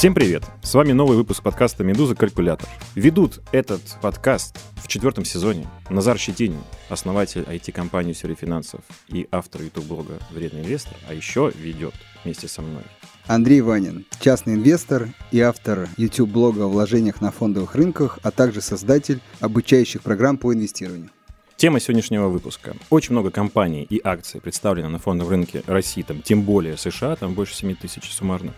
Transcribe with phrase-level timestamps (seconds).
[0.00, 0.44] Всем привет!
[0.62, 2.14] С вами новый выпуск подкаста «Медуза.
[2.14, 2.66] Калькулятор».
[2.94, 10.14] Ведут этот подкаст в четвертом сезоне Назар Щетинин, основатель IT-компании «Сфере финансов» и автор YouTube-блога
[10.30, 11.92] «Вредный инвестор», а еще ведет
[12.24, 12.84] вместе со мной
[13.26, 19.20] Андрей Ванин, частный инвестор и автор YouTube-блога о вложениях на фондовых рынках, а также создатель
[19.40, 21.10] обучающих программ по инвестированию.
[21.56, 22.74] Тема сегодняшнего выпуска.
[22.88, 27.34] Очень много компаний и акций представлено на фондовом рынке России, там, тем более США, там
[27.34, 28.54] больше 7 тысяч суммарно.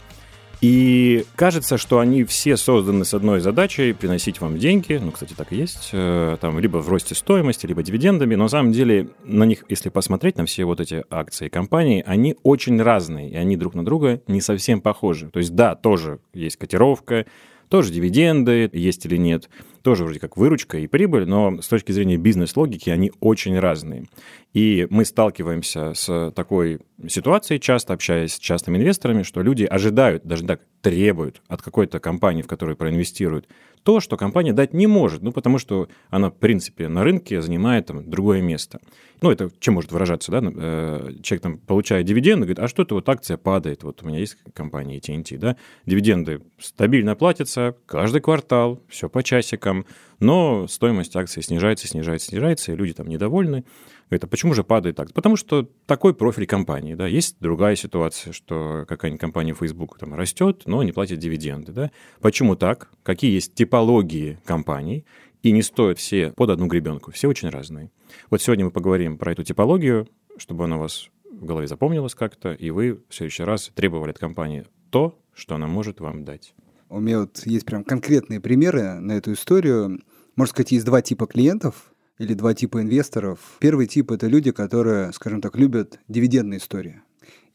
[0.63, 5.53] И кажется, что они все созданы с одной задачей приносить вам деньги, ну, кстати, так
[5.53, 9.43] и есть, э, там, либо в росте стоимости, либо дивидендами, но на самом деле на
[9.43, 13.75] них, если посмотреть, на все вот эти акции компании, они очень разные, и они друг
[13.75, 15.31] на друга не совсем похожи.
[15.31, 17.27] То есть, да, тоже есть котировка,
[17.73, 19.49] тоже дивиденды, есть или нет,
[19.81, 24.05] тоже вроде как выручка и прибыль, но с точки зрения бизнес-логики они очень разные.
[24.53, 30.45] И мы сталкиваемся с такой ситуацией, часто общаясь с частными инвесторами, что люди ожидают, даже
[30.45, 33.49] так требуют от какой-то компании, в которой проинвестируют,
[33.83, 37.87] то, что компания дать не может, ну, потому что она, в принципе, на рынке занимает
[37.87, 38.81] там другое место.
[39.23, 40.41] Ну, это чем может выражаться, да?
[40.43, 43.85] Э, человек там получает дивиденды, говорит, а что это вот акция падает?
[43.85, 45.57] Вот у меня есть компания TNT, да?
[45.87, 49.87] Дивиденды стабильно платятся каждый квартал, все по часикам,
[50.19, 53.65] но стоимость акции снижается, снижается, снижается, и люди там недовольны.
[54.13, 55.13] Это почему же падает так?
[55.15, 60.65] Потому что такой профиль компании, да, есть другая ситуация, что какая-нибудь компания Facebook там растет,
[60.67, 61.91] но не платит дивиденды, да.
[62.21, 62.91] Почему так?
[63.03, 65.07] Какие есть типологии компаний?
[65.43, 67.91] И не стоят все под одну гребенку, все очень разные.
[68.29, 72.53] Вот сегодня мы поговорим про эту типологию, чтобы она у вас в голове запомнилась как-то,
[72.53, 76.55] и вы в следующий раз требовали от компании то, что она может вам дать.
[76.91, 80.03] У меня вот есть прям конкретные примеры на эту историю.
[80.37, 81.92] Можно сказать, есть два типа клиентов
[82.23, 83.39] или два типа инвесторов.
[83.59, 87.03] Первый тип– это люди, которые, скажем так, любят дивидендные истории.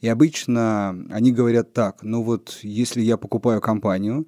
[0.02, 4.28] И обычно они говорят так, ну вот если я покупаю компанию,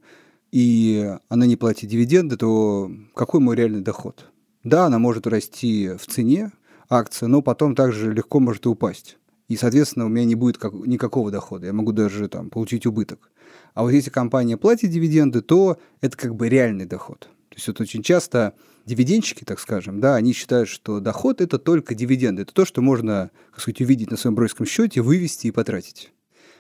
[0.52, 4.32] и она не платит дивиденды, то какой мой реальный доход?
[4.64, 6.52] Да, она может расти в цене
[6.90, 9.18] акции, но потом также легко может и упасть.
[9.50, 11.68] И, соответственно, у меня не будет как, никакого дохода.
[11.68, 13.30] Я могу даже там, получить убыток.
[13.74, 17.30] А вот если компания платит дивиденды, то это как бы реальный доход.
[17.50, 18.54] То есть вот очень часто
[18.90, 22.42] дивидендщики, так скажем, да, они считают, что доход– это только дивиденды.
[22.42, 26.12] Это то, что можно, так сказать, увидеть на своем брокерском счете, вывести и потратить.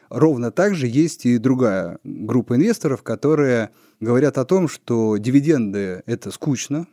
[0.09, 6.29] Ровно так же есть и другая группа инвесторов, которые говорят о том, что дивиденды– это
[6.31, 6.87] скучно,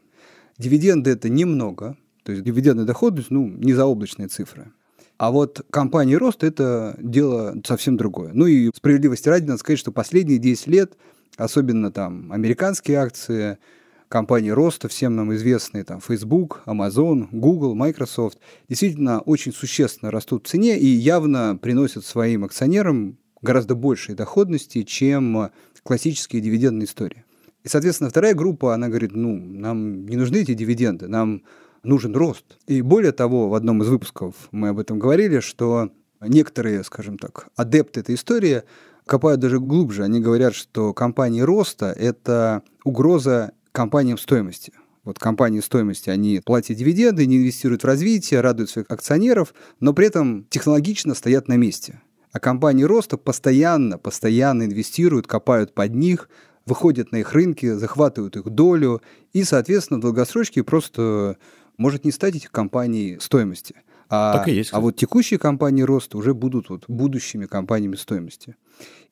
[0.57, 4.73] дивиденды– это немного, то есть дивидендный доход, ну, не заоблачные цифры.
[5.19, 8.33] А вот компании рост– это дело совсем другое.
[8.33, 10.93] Ну и справедливости ради надо сказать, что последние 10 лет,
[11.37, 13.59] особенно там американские акции–
[14.09, 20.51] компании роста, всем нам известные там Facebook, Amazon, Google, Microsoft, действительно очень существенно растут в
[20.51, 25.51] цене и явно приносят своим акционерам гораздо большей доходности, чем
[25.83, 27.25] классические дивидендные истории.
[27.65, 31.43] И, соответственно, вторая группа, она говорит, ну, нам не нужны эти дивиденды, нам
[31.83, 32.45] нужен рост.
[32.67, 35.91] И более того, в одном из выпусков мы об этом говорили, что
[36.21, 38.63] некоторые, скажем так, адепты этой истории
[39.05, 40.05] копают даже глубже.
[40.05, 44.73] Они говорят, что компании роста– это угроза компаниям стоимости.
[45.05, 50.07] Вот компании стоимости, они платят дивиденды, не инвестируют в развитие, радуют своих акционеров, но при
[50.07, 52.01] этом технологично стоят на месте.
[52.33, 56.31] А компании роста постоянно, постоянно инвестируют, копают под них,
[56.65, 59.03] выходят на их рынки, захватывают их долю,
[59.35, 61.37] и, соответственно, в долгосрочке просто
[61.77, 63.77] может не стать этих компаний стоимости.
[64.09, 68.57] А, так и есть, а вот текущие компании роста уже будут вот будущими компаниями стоимости.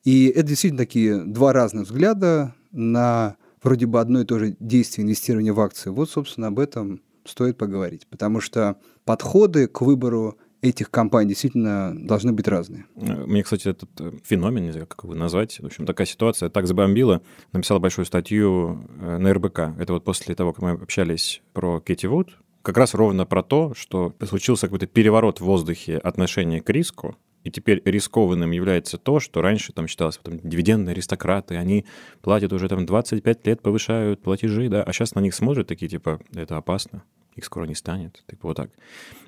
[0.05, 5.05] И это действительно такие два разных взгляда на вроде бы одно и то же действие
[5.05, 5.91] инвестирования в акции.
[5.91, 12.33] Вот, собственно, об этом стоит поговорить, потому что подходы к выбору этих компаний действительно должны
[12.33, 12.87] быть разные.
[12.95, 16.67] Мне, кстати, этот э, феномен, не знаю, как его назвать, в общем, такая ситуация так
[16.67, 17.21] забомбила.
[17.53, 19.59] Написал большую статью э, на РБК.
[19.79, 23.75] Это вот после того, как мы общались про Кэти Вуд, как раз ровно про то,
[23.75, 29.43] что случился какой-то переворот в воздухе отношения к риску, и теперь рискованным является то, что
[29.43, 31.85] раньше там считалось, там, дивидендные аристократы, они
[32.23, 36.20] платят уже там 25 лет, повышают платежи, да, а сейчас на них смотрят такие, типа,
[36.35, 37.05] это опасно,
[37.37, 38.70] их скоро не станет, типа вот так.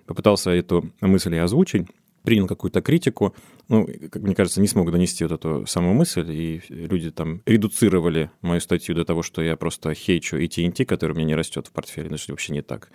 [0.07, 1.87] Попытался эту мысль и озвучить,
[2.23, 3.37] принял какую-то критику,
[3.69, 8.31] ну, как мне кажется, не смог донести вот эту самую мысль, и люди там редуцировали
[8.41, 11.69] мою статью до того, что я просто хейчу и TNT, который у меня не растет
[11.69, 12.91] в портфеле, что вообще не так.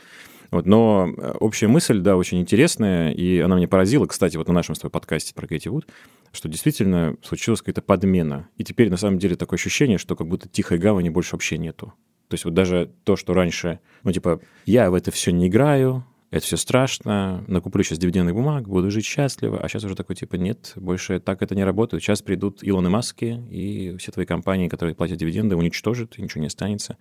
[0.52, 4.54] Вот, но э, общая мысль, да, очень интересная, и она меня поразила, кстати, вот на
[4.54, 5.88] нашем с тобой подкасте про Кэти Вуд,
[6.34, 8.50] что действительно случилась какая-то подмена.
[8.58, 11.94] И теперь, на самом деле, такое ощущение, что как будто тихой гавани больше вообще нету.
[12.28, 16.06] То есть вот даже то, что раньше, ну, типа, я в это все не играю,
[16.32, 20.36] это все страшно, накуплю сейчас дивидендных бумаг, буду жить счастливо, а сейчас уже такой типа
[20.36, 22.02] нет, больше так это не работает.
[22.02, 26.48] Сейчас придут Илоны Маски, и все твои компании, которые платят дивиденды, уничтожат, и ничего не
[26.48, 26.98] останется.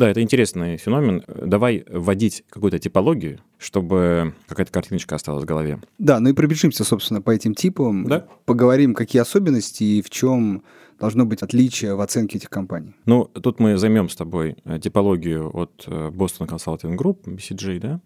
[0.00, 1.22] Да, это интересный феномен.
[1.28, 5.78] Давай вводить какую-то типологию, чтобы какая-то картиночка осталась в голове.
[5.98, 8.06] Да, ну и пробежимся, собственно, по этим типам.
[8.06, 8.26] Да.
[8.46, 10.62] Поговорим, какие особенности и в чем
[10.98, 12.94] должно быть отличие в оценке этих компаний.
[13.04, 18.00] Ну, тут мы займем с тобой э, типологию от э, Boston Consulting Group, BCG, да,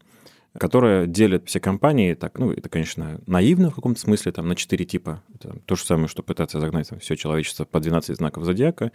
[0.58, 4.84] которая делит все компании, так, ну, это, конечно, наивно в каком-то смысле, там, на четыре
[4.84, 5.22] типа.
[5.34, 8.92] Это то же самое, что пытаться загнать там, все человечество по 12 знаков зодиака.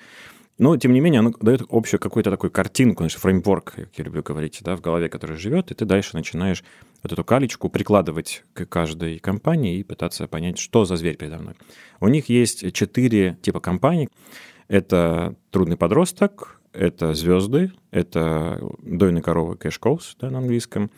[0.57, 4.23] Но, тем не менее, оно дает общую какую-то такую картинку, значит, фреймворк, как я люблю
[4.23, 6.63] говорить, да, в голове, который живет, и ты дальше начинаешь
[7.01, 11.55] вот эту калечку прикладывать к каждой компании и пытаться понять, что за зверь передо мной.
[12.01, 14.09] У них есть четыре типа компаний.
[14.67, 20.91] Это трудный подросток, это звезды, это дойные коровы кэш-коус да, на английском,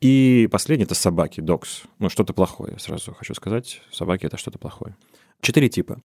[0.00, 1.86] и последний— это собаки, dogs.
[1.98, 3.80] Ну, что-то плохое, сразу хочу сказать.
[3.92, 4.96] Собаки— это что-то плохое.
[5.40, 5.98] Четыре типа.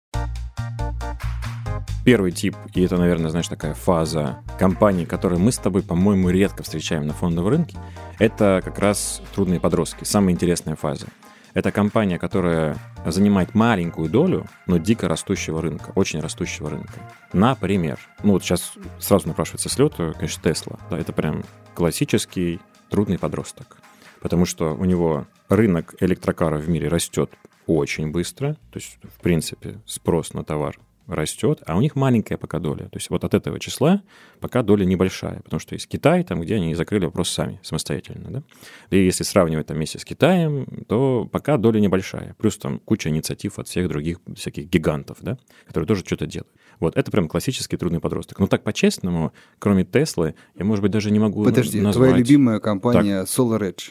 [2.04, 6.62] Первый тип, и это, наверное, знаешь, такая фаза компаний, которые мы с тобой, по-моему, редко
[6.62, 7.76] встречаем на фондовом рынке,
[8.18, 11.06] это как раз трудные подростки, самая интересная фаза.
[11.52, 16.94] Это компания, которая занимает маленькую долю, но дико растущего рынка, очень растущего рынка.
[17.32, 20.78] Например, ну вот сейчас сразу напрашивается с лета, конечно, Тесла.
[20.90, 21.44] Да, это прям
[21.74, 22.60] классический
[22.90, 23.78] трудный подросток.
[24.20, 27.31] Потому что у него рынок электрокаров в мире растет
[27.66, 28.54] очень быстро.
[28.70, 32.84] То есть, в принципе, спрос на товар растет, а у них маленькая пока доля.
[32.84, 34.02] То есть вот от этого числа
[34.38, 38.31] пока доля небольшая, потому что есть Китай, там, где они закрыли вопрос сами, самостоятельно.
[38.31, 38.42] Да?
[38.90, 42.34] И если сравнивать там вместе с Китаем, то пока доля небольшая.
[42.38, 46.52] Плюс там куча инициатив от всех других всяких гигантов, да, которые тоже что-то делают.
[46.80, 48.38] Вот, это прям классический трудный подросток.
[48.40, 52.08] Но так по-честному, кроме Теслы, я, может быть, даже не могу Подожди, назвать...
[52.08, 53.28] твоя любимая компания так.
[53.28, 53.90] Solar Edge.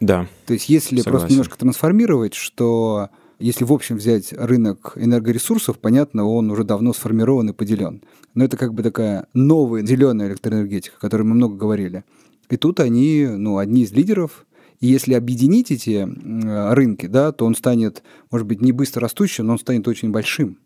[0.00, 0.26] Да.
[0.46, 1.10] То есть если Согласен.
[1.10, 3.08] просто немножко трансформировать, что
[3.38, 8.02] если в общем взять рынок энергоресурсов, понятно, он уже давно сформирован и поделен.
[8.34, 12.04] Но это как бы такая новая зеленая электроэнергетика, о которой мы много говорили.
[12.50, 14.46] И тут они, ну, одни из лидеров.
[14.80, 16.06] И если объединить эти
[16.74, 20.58] рынки, да, то он станет, может быть, не быстро растущим, но он станет очень большим.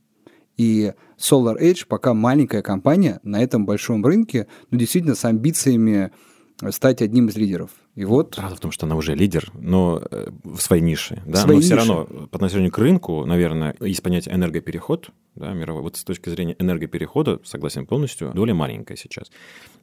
[0.59, 6.11] И Solar Edge пока маленькая компания на этом большом рынке, но действительно с амбициями
[6.71, 7.71] стать одним из лидеров.
[7.95, 8.37] И вот...
[8.37, 11.23] Правда в том, что она уже лидер, но э, в своей нише.
[11.27, 11.39] Да?
[11.39, 11.89] Своей но все нише.
[11.89, 15.83] равно по отношению к рынку, наверное, есть понятие энергопереход, да, мировой.
[15.83, 19.31] Вот с точки зрения энергоперехода, согласен полностью, доля маленькая сейчас.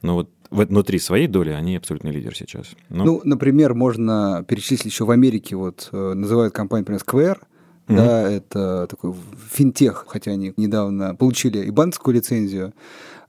[0.01, 2.67] Но вот внутри своей доли они абсолютный лидер сейчас.
[2.89, 3.05] Но...
[3.05, 7.45] Ну, например, можно перечислить еще в Америке, вот э, называют компанию, например, Square,
[7.87, 7.95] Mm-hmm.
[7.95, 9.13] Да, это такой
[9.51, 12.73] финтех, хотя они недавно получили и банковскую лицензию.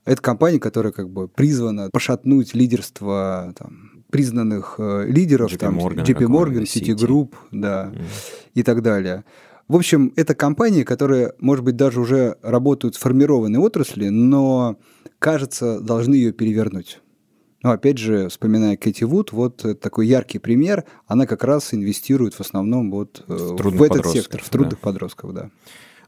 [0.03, 6.03] Это компания, которая как бы призвана пошатнуть лидерство там, признанных э, лидеров, JP там, Morgan,
[6.03, 8.01] JP Morgan, Citigroup, да, mm.
[8.55, 9.25] и так далее.
[9.67, 14.77] В общем, это компании, которые, может быть, даже уже работают в сформированной отрасли, но,
[15.19, 17.01] кажется, должны ее перевернуть.
[17.63, 22.41] Но опять же, вспоминая Кэти Вуд, вот такой яркий пример, она как раз инвестирует в
[22.41, 24.83] основном вот э, в, в этот сектор, в трудных да.
[24.83, 25.49] подростков, да.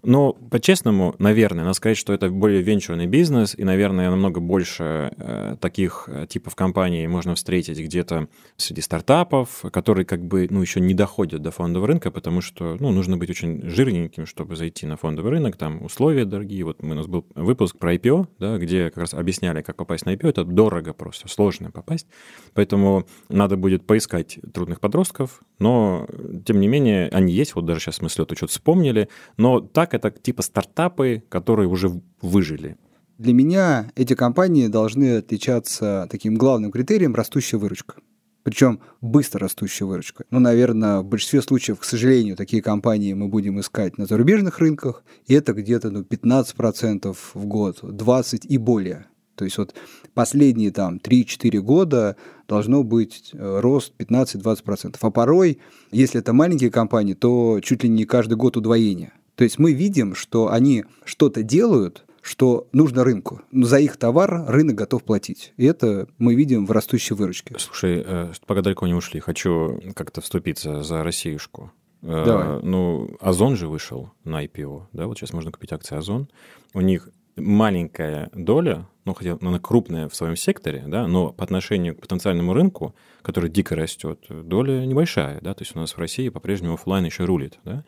[0.03, 5.57] Но по-честному, наверное, надо сказать, что это более венчурный бизнес, и, наверное, намного больше э,
[5.59, 10.93] таких э, типов компаний можно встретить где-то среди стартапов, которые как бы, ну, еще не
[10.93, 15.31] доходят до фондового рынка, потому что, ну, нужно быть очень жирненьким, чтобы зайти на фондовый
[15.31, 16.63] рынок, там условия дорогие.
[16.63, 20.13] Вот у нас был выпуск про IPO, да, где как раз объясняли, как попасть на
[20.13, 20.29] IPO.
[20.29, 22.07] Это дорого просто, сложно попасть.
[22.53, 26.07] Поэтому надо будет поискать трудных подростков, но,
[26.45, 27.55] тем не менее, они есть.
[27.55, 29.07] Вот даже сейчас мы с что-то вспомнили.
[29.37, 32.77] Но так так это типа стартапы, которые уже выжили.
[33.17, 37.95] Для меня эти компании должны отличаться таким главным критерием растущая выручка.
[38.43, 40.23] Причем быстро растущая выручка.
[40.31, 45.03] Ну, наверное, в большинстве случаев, к сожалению, такие компании мы будем искать на зарубежных рынках,
[45.27, 49.07] и это где-то ну, 15% в год, 20% и более.
[49.35, 49.73] То есть вот
[50.13, 52.15] последние там 3-4 года
[52.47, 54.97] должно быть э, рост 15-20%.
[54.99, 55.59] А порой,
[55.91, 59.13] если это маленькие компании, то чуть ли не каждый год удвоение.
[59.39, 63.41] То есть мы видим, что они что-то делают, что нужно рынку.
[63.53, 65.53] За их товар рынок готов платить.
[65.55, 67.55] И это мы видим в растущей выручке.
[67.57, 68.05] Слушай,
[68.45, 71.71] пока далеко не ушли, хочу как-то вступиться за Россиюшку.
[72.01, 72.61] Э, Давай.
[72.63, 76.27] Ну, Озон же вышел на IPO, да, вот сейчас можно купить акции Озон.
[76.73, 81.95] У них маленькая доля, ну, хотя она крупная в своем секторе, да, но по отношению
[81.95, 86.27] к потенциальному рынку, который дико растет, доля небольшая, да, то есть у нас в России
[86.27, 87.85] по-прежнему офлайн еще рулит, да.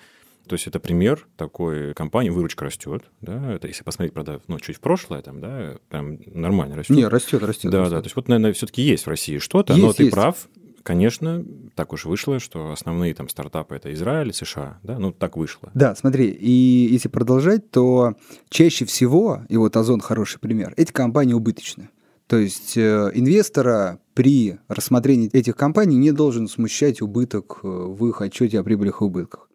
[0.48, 4.78] То есть это пример такой компании, выручка растет, да, это если посмотреть, правда, ну, чуть
[4.78, 6.96] в прошлое, там, да, прям нормально растет.
[6.96, 7.72] Не, растет, растет.
[7.72, 7.94] Да, растет.
[7.94, 10.14] да, то есть вот, наверное, все-таки есть в России что-то, есть, но ты есть.
[10.14, 10.50] прав,
[10.84, 11.46] конечно,
[11.76, 15.72] так уж вышло, что основные там стартапы это Израиль, США, да, ну так вышло.
[15.74, 18.16] Да, смотри, и если продолжать, то
[18.50, 21.90] чаще всего, и вот Озон хороший пример, эти компании убыточны.
[22.28, 28.22] То есть э, инвестора при рассмотрении этих компаний не должен смущать убыток э, в их
[28.22, 29.50] отчете о прибылях и убытках.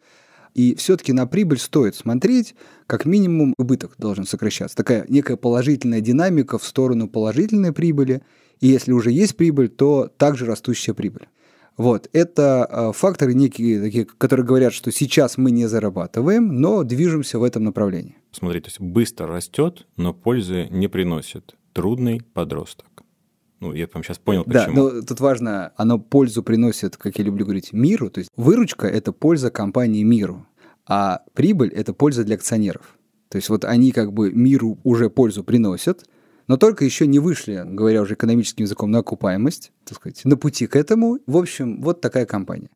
[0.57, 2.55] И все-таки на прибыль стоит смотреть,
[2.87, 4.75] как минимум убыток должен сокращаться.
[4.75, 8.23] Такая некая положительная динамика в сторону положительной прибыли.
[8.59, 11.27] И если уже есть прибыль, то также растущая прибыль.
[11.77, 17.37] Вот, это э, факторы некие, такие, которые говорят, что сейчас мы не зарабатываем, но движемся
[17.37, 18.17] в этом направлении.
[18.31, 22.96] Смотри, то есть быстро растет, но пользы не приносит трудный подросток.
[23.59, 24.89] Ну, я там сейчас понял, почему.
[24.89, 28.09] Да, но тут важно, оно пользу приносит, как я люблю говорить, миру.
[28.09, 30.45] То есть выручка– это польза компании миру,
[30.85, 32.95] а прибыль– это польза для акционеров.
[33.29, 36.05] То есть вот они как бы миру уже пользу приносят,
[36.47, 40.67] но только еще не вышли, говоря уже экономическим языком, на окупаемость, так сказать, на пути
[40.67, 41.19] к этому.
[41.25, 42.69] В общем, вот такая компания.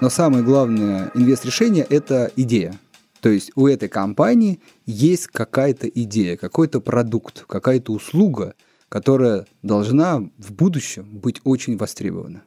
[0.00, 2.78] Но самое главное инвест-решение– это идея.
[3.20, 8.54] То есть у этой компании есть какая-то идея, какой-то продукт, какая-то услуга,
[8.88, 12.42] которая должна в будущем быть очень востребована.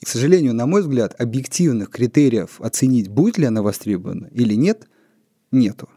[0.00, 4.88] И, к сожалению, на мой взгляд, объективных критериев оценить, будет ли она востребована или нет,
[5.52, 5.88] нету.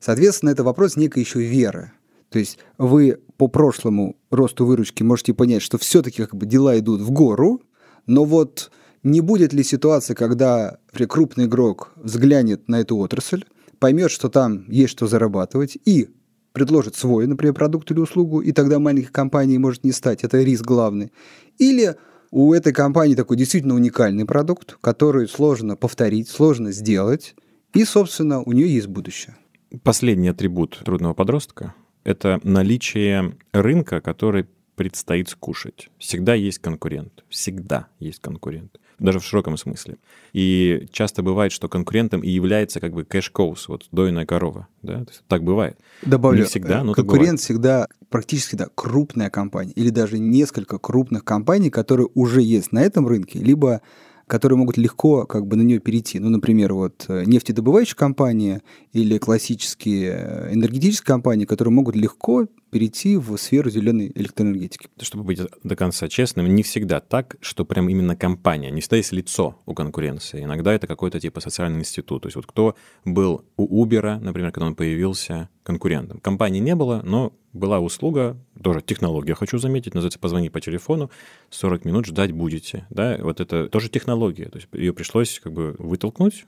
[0.00, 1.92] Соответственно, это вопрос некой еще веры.
[2.28, 7.00] То есть вы по прошлому росту выручки можете понять, что все-таки как бы дела идут
[7.00, 7.62] в гору,
[8.06, 8.70] но вот
[9.02, 13.44] не будет ли ситуация, когда крупный игрок взглянет на эту отрасль,
[13.78, 16.08] поймет, что там есть что зарабатывать, и
[16.52, 20.24] предложит свой, например, продукт или услугу, и тогда маленькой компании может не стать.
[20.24, 21.12] Это риск главный.
[21.58, 21.96] Или
[22.30, 27.34] у этой компании такой действительно уникальный продукт, который сложно повторить, сложно сделать,
[27.74, 29.36] и, собственно, у нее есть будущее.
[29.82, 35.90] Последний атрибут трудного подростка— это наличие рынка, который предстоит скушать.
[35.98, 37.24] Всегда есть конкурент.
[37.28, 39.96] Всегда есть конкурент даже в широком смысле.
[40.32, 44.68] И часто бывает, что конкурентом и является как бы кэш-коус, вот дойная корова.
[44.82, 45.04] Да?
[45.04, 45.78] То есть, так бывает.
[46.02, 51.70] Добавлю, Не всегда, но конкурент всегда практически да, крупная компания или даже несколько крупных компаний,
[51.70, 53.82] которые уже есть на этом рынке, либо
[54.26, 56.18] которые могут легко как бы на нее перейти.
[56.18, 58.62] Ну, например, вот э, нефтедобывающая компания
[58.92, 64.88] или классические э, энергетические компании, которые могут легко перейти в сферу зеленой электроэнергетики.
[65.00, 69.12] Чтобы быть до конца честным, не всегда так, что прям именно компания, не всегда есть
[69.12, 70.44] лицо у конкуренции.
[70.44, 72.22] Иногда это какой-то типа социальный институт.
[72.22, 76.20] То есть вот кто был у Uber, например, когда он появился конкурентом.
[76.20, 81.10] Компании не было, но была услуга, тоже технология, хочу заметить, называется «позвони по телефону,
[81.50, 82.86] 40 минут ждать будете».
[82.90, 83.18] Да?
[83.20, 86.46] Вот это тоже технология, то есть ее пришлось как бы вытолкнуть,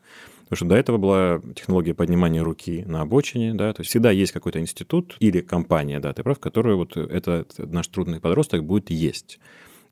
[0.49, 4.33] потому что до этого была технология поднимания руки на обочине, да, то есть всегда есть
[4.33, 9.39] какой-то институт или компания, да, ты прав, которую вот этот наш трудный подросток будет есть.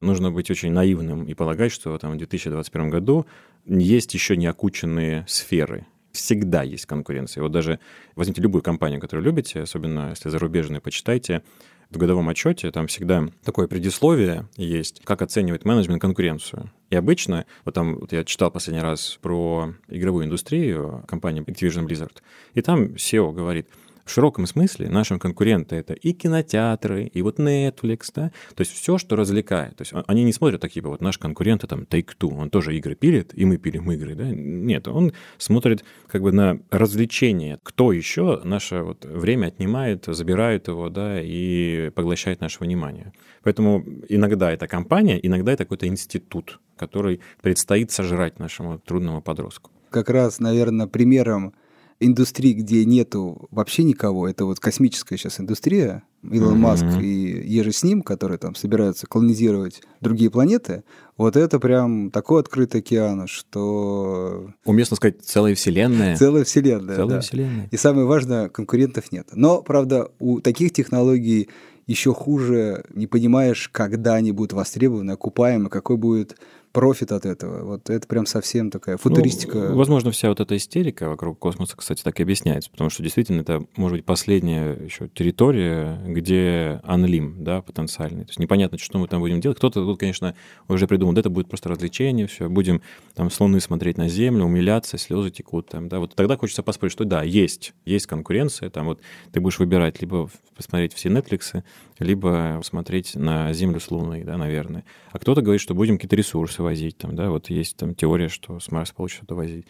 [0.01, 3.27] Нужно быть очень наивным и полагать, что там, в 2021 году
[3.67, 7.43] есть еще не окученные сферы, всегда есть конкуренция.
[7.43, 7.79] Вот даже
[8.15, 11.43] возьмите любую компанию, которую любите, особенно если зарубежные, почитайте,
[11.91, 16.71] в годовом отчете там всегда такое предисловие есть, как оценивает менеджмент конкуренцию.
[16.91, 22.17] И обычно, вот там вот я читал последний раз про игровую индустрию компании Activision Blizzard,
[22.55, 23.69] и там SEO говорит–
[24.07, 28.97] в широком смысле нашим конкуренты это и кинотеатры, и вот Netflix, да, то есть все,
[28.97, 29.77] что развлекает.
[29.77, 33.33] То есть они не смотрят такие, вот наш конкурент там Take-Two, он тоже игры пилит,
[33.35, 34.25] и мы пилим игры, да.
[34.31, 40.89] Нет, он смотрит как бы на развлечение, кто еще наше вот время отнимает, забирает его,
[40.89, 43.13] да, и поглощает наше внимание.
[43.43, 49.73] Поэтому иногда это компания, иногда это какой-то институт, который предстоит сожрать нашему трудному подростку.
[49.91, 51.55] Как раз, наверное, примером
[52.01, 56.59] индустрии, где нету вообще никого, это вот космическая сейчас индустрия, Илон mm-hmm.
[56.59, 60.85] Маск и еже с ним, которые там собираются колонизировать другие планеты,
[61.17, 64.51] вот это прям такой открытый океан, что...
[64.65, 66.17] Уместно сказать, целая вселенная.
[66.17, 67.21] Целая вселенная, Целая да.
[67.21, 67.69] вселенная.
[67.71, 69.29] И самое важное, конкурентов нет.
[69.33, 71.49] Но, правда, у таких технологий
[71.87, 76.37] еще хуже, не понимаешь, когда они будут востребованы, окупаемы, какой будет
[76.77, 77.65] профит от этого.
[77.65, 79.71] Вот это прям совсем такая футуристика.
[79.71, 83.41] Ну, возможно, вся вот эта истерика вокруг космоса, кстати, так и объясняется, потому что действительно
[83.41, 88.25] это может быть последняя еще территория, где анлим, да, потенциальный.
[88.25, 89.57] То есть непонятно, что мы там будем делать.
[89.57, 90.35] Кто-то тут, конечно,
[90.69, 92.83] уже придумал, да, это будет просто развлечение, все, будем
[93.15, 95.99] там с Луны смотреть на Землю, умиляться, слезы текут там, да.
[95.99, 99.01] Вот тогда хочется поспорить, что да, есть, есть конкуренция, там вот
[99.33, 101.63] ты будешь выбирать либо посмотреть все Netflix,
[101.99, 104.85] либо смотреть на Землю с Луны, да, наверное.
[105.11, 108.61] А кто-то говорит, что будем какие-то ресурсы возить, там, да, вот есть там теория, что
[108.61, 109.67] с Марса получится что-то возить.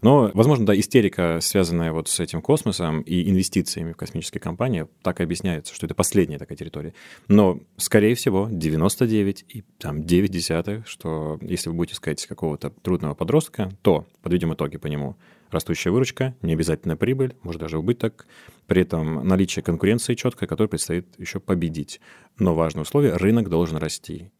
[0.00, 5.20] Но, возможно, да, истерика, связанная вот с этим космосом и инвестициями в космические компании, так
[5.20, 6.94] и объясняется, что это последняя такая территория.
[7.26, 13.14] Но, скорее всего, 99 и там 9 десятых, что если вы будете искать какого-то трудного
[13.14, 15.16] подростка, то подведем итоги по нему.
[15.50, 18.26] Растущая выручка, не обязательно прибыль, может даже убыток,
[18.66, 22.00] при этом наличие конкуренции четкой, которой предстоит еще победить.
[22.38, 24.30] Но важное условие– рынок должен расти.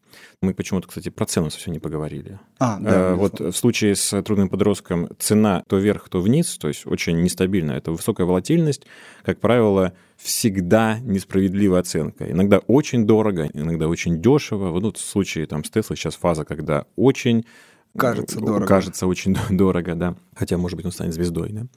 [0.41, 2.39] Мы почему-то, кстати, про цену совсем не поговорили.
[2.59, 3.11] А, да.
[3.11, 7.21] Э, вот в случае с трудным подростком цена то вверх, то вниз, то есть очень
[7.21, 7.77] нестабильная.
[7.77, 8.85] Это высокая волатильность,
[9.23, 12.29] как правило, всегда несправедливая оценка.
[12.29, 14.69] Иногда очень дорого, иногда очень дешево.
[14.69, 17.45] Вот в случае там, с Теслой сейчас фаза, когда очень
[17.97, 18.65] Кажется дорого.
[18.65, 20.15] Кажется очень дорого, да.
[20.35, 21.67] Хотя, может быть, он станет звездой, да.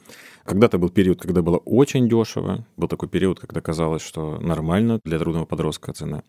[0.44, 2.66] Когда-то был период, когда было очень дешево.
[2.76, 6.22] Был такой период, когда казалось, что нормально для трудного подростка цена.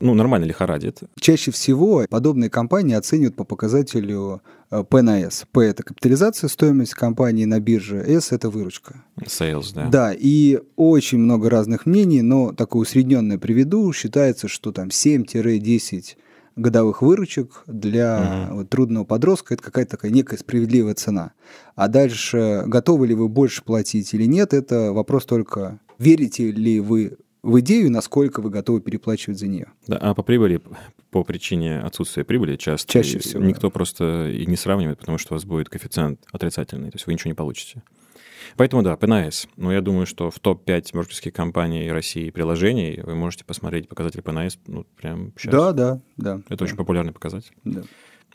[0.00, 1.00] Ну, нормально лихорадит.
[1.18, 5.46] Чаще всего подобные компании оценивают по показателю э, P на S.
[5.50, 9.02] P– это капитализация, стоимость компании на бирже, S– это выручка.
[9.22, 9.88] Sales, да.
[9.88, 13.90] Да, и очень много разных мнений, но такое усредненное приведу.
[13.94, 16.16] Считается, что там 7-10
[16.56, 18.56] годовых выручек для угу.
[18.58, 21.32] вот, трудного подростка это какая-то такая некая справедливая цена.
[21.74, 27.16] А дальше, готовы ли вы больше платить или нет, это вопрос только, верите ли вы
[27.42, 29.66] в идею, насколько вы готовы переплачивать за нее.
[29.86, 30.62] Да, а по прибыли,
[31.10, 33.70] по причине отсутствия прибыли часто Чаще всего, никто да.
[33.70, 37.28] просто и не сравнивает, потому что у вас будет коэффициент отрицательный, то есть вы ничего
[37.28, 37.82] не получите.
[38.56, 39.48] Поэтому да, PNS.
[39.56, 44.58] Но я думаю, что в топ-5 мерческих компаний России приложений вы можете посмотреть показатель PNS
[44.66, 45.52] ну, прямо сейчас.
[45.52, 46.40] Да, да, да.
[46.48, 46.64] Это да.
[46.64, 47.54] очень популярный показатель.
[47.64, 47.82] Да.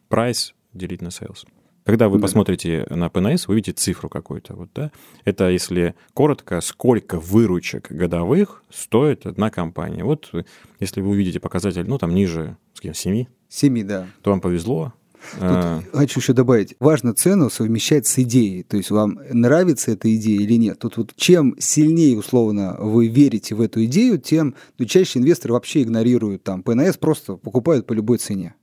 [0.07, 1.45] Прайс делить на sales.
[1.85, 2.21] Когда вы да.
[2.21, 4.55] посмотрите на PNS, вы увидите цифру какую-то.
[4.55, 4.91] Вот, да?
[5.25, 10.03] Это, если коротко, сколько выручек годовых стоит одна компания.
[10.03, 10.31] Вот
[10.79, 14.07] если вы увидите показатель, ну, там ниже, с кем, 7, 7, да.
[14.21, 14.93] то вам повезло,
[15.33, 15.83] Тут а...
[15.93, 20.53] хочу еще добавить, важно цену совмещать с идеей, то есть вам нравится эта идея или
[20.53, 20.79] нет.
[20.79, 25.83] Тут вот чем сильнее, условно, вы верите в эту идею, тем ну, чаще инвесторы вообще
[25.83, 28.55] игнорируют там ПНС, просто покупают по любой цене.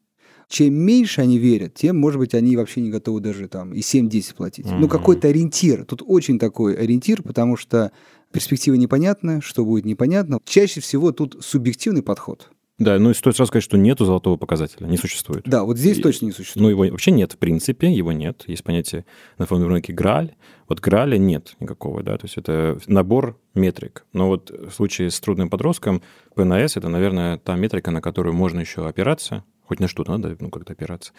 [0.49, 4.35] Чем меньше они верят, тем, может быть, они вообще не готовы даже там и 7-10
[4.37, 4.67] платить.
[4.67, 4.79] Mm-hmm.
[4.79, 5.85] Ну, какой-то ориентир.
[5.85, 7.91] Тут очень такой ориентир, потому что
[8.31, 10.39] перспектива непонятная, что будет непонятно.
[10.45, 12.51] Чаще всего тут субъективный подход.
[12.79, 15.45] Да, ну и стоит сразу сказать, что нету золотого показателя, не существует.
[15.47, 16.63] Да, вот здесь и, точно не существует.
[16.63, 18.45] Ну, его вообще нет, в принципе, его нет.
[18.47, 19.07] Есть понятие
[19.39, 20.35] на фондовом рынке Грааль.
[20.69, 24.05] Вот Грааля нет никакого, да, то есть это набор метрик.
[24.13, 26.03] Но вот в случае с трудным подростком
[26.35, 30.51] ПНС— это, наверное, та метрика, на которую можно еще опираться, хоть на что-то надо, ну,
[30.51, 31.13] как-то опираться.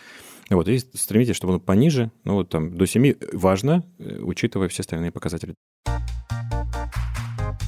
[0.52, 4.82] Вот, и стремитесь, чтобы он пониже, ну, вот там до 7 важно, э, учитывая все
[4.82, 5.56] остальные показатели.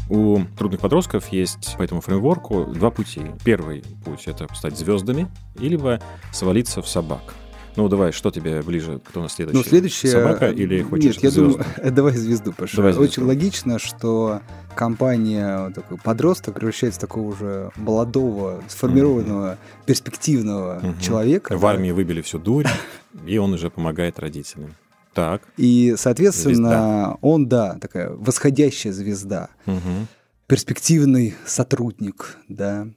[0.09, 3.21] У трудных подростков есть по этому фреймворку два пути.
[3.43, 7.35] Первый путь— это стать звездами, либо свалиться в собак.
[7.75, 8.99] Ну, давай, что тебе ближе?
[9.05, 9.57] Кто у нас следующий?
[9.57, 10.09] Ну, следующая...
[10.09, 11.51] Собака или хочешь Нет, я звезду?
[11.51, 12.75] думаю, давай звезду, пошли.
[12.75, 13.09] Давай звезду.
[13.09, 14.41] Очень логично, что
[14.75, 19.85] компания, такой подросток превращается в такого уже молодого, сформированного, mm-hmm.
[19.85, 21.01] перспективного mm-hmm.
[21.01, 21.57] человека.
[21.57, 21.69] В да?
[21.69, 22.65] армии выбили всю дурь,
[23.25, 24.71] и он уже помогает родителям.
[25.19, 25.41] Так.
[25.57, 27.17] И, соответственно, звезда.
[27.21, 30.07] он, да, такая восходящая звезда, угу.
[30.47, 32.87] перспективный сотрудник, да.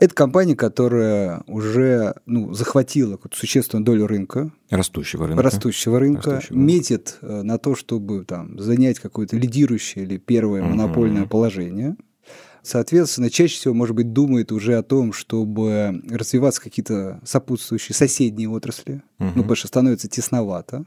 [0.00, 4.50] Это компания, которая уже ну, захватила существенную долю рынка.
[4.70, 5.42] Растущего рынка.
[5.44, 6.30] Растущего рынка.
[6.32, 6.56] Растущего.
[6.56, 10.70] Метит э, на то, чтобы там, занять какое-то лидирующее или первое угу.
[10.70, 11.96] монопольное положение.
[12.62, 19.02] Соответственно, чаще всего, может быть, думает уже о том, чтобы развиваться какие-то сопутствующие соседние отрасли.
[19.18, 19.28] Угу.
[19.34, 20.84] Ну, потому что становится тесновато.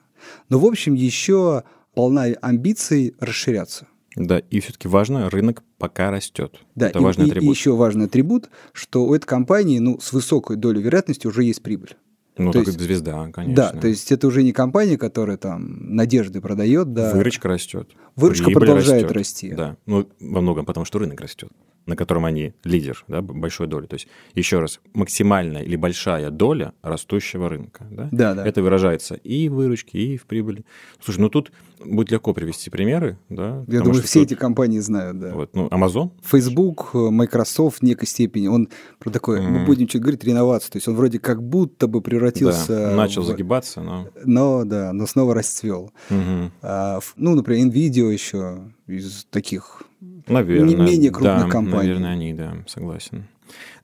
[0.49, 3.87] Но, в общем, еще полна амбиций расширяться.
[4.15, 6.59] Да, и все-таки важно, рынок пока растет.
[6.75, 7.43] Да, Это и, важный атрибут.
[7.43, 11.63] И еще важный атрибут, что у этой компании ну, с высокой долей вероятности уже есть
[11.63, 11.95] прибыль.
[12.37, 13.55] Ну, то так есть, звезда, конечно.
[13.55, 17.13] Да, то есть это уже не компания, которая там надежды продает, да.
[17.13, 17.91] Выручка растет.
[18.15, 19.17] Выручка продолжает растет.
[19.17, 19.51] расти.
[19.51, 21.49] Да, ну, во многом потому, что рынок растет
[21.85, 23.85] на котором они лидер, да, большой доли.
[23.85, 27.85] То есть, еще раз, максимальная или большая доля растущего рынка.
[27.89, 28.09] Да?
[28.11, 28.45] Да, да.
[28.45, 30.65] Это выражается и в выручке, и в прибыли.
[31.01, 31.51] Слушай, ну тут
[31.85, 33.17] будет легко привести примеры.
[33.29, 34.31] Да, Я думаю, все тут...
[34.31, 35.33] эти компании знают, да.
[35.33, 36.11] Вот, ну, Amazon.
[36.23, 38.69] Facebook, Microsoft в некой степени, он
[38.99, 39.49] про такое, mm-hmm.
[39.49, 40.71] мы будем чуть говорить, реновацию.
[40.71, 42.89] То есть он вроде как будто бы превратился...
[42.89, 43.25] Да, начал в...
[43.25, 44.07] загибаться, но...
[44.25, 45.91] Но, да, но снова расцвел.
[46.09, 46.51] Mm-hmm.
[46.61, 49.83] А, ну, например, NVIDIA еще из таких
[50.27, 50.67] Наверное.
[50.67, 51.87] Не менее крупных да, компаний.
[51.87, 53.27] Наверное, они, да, согласен.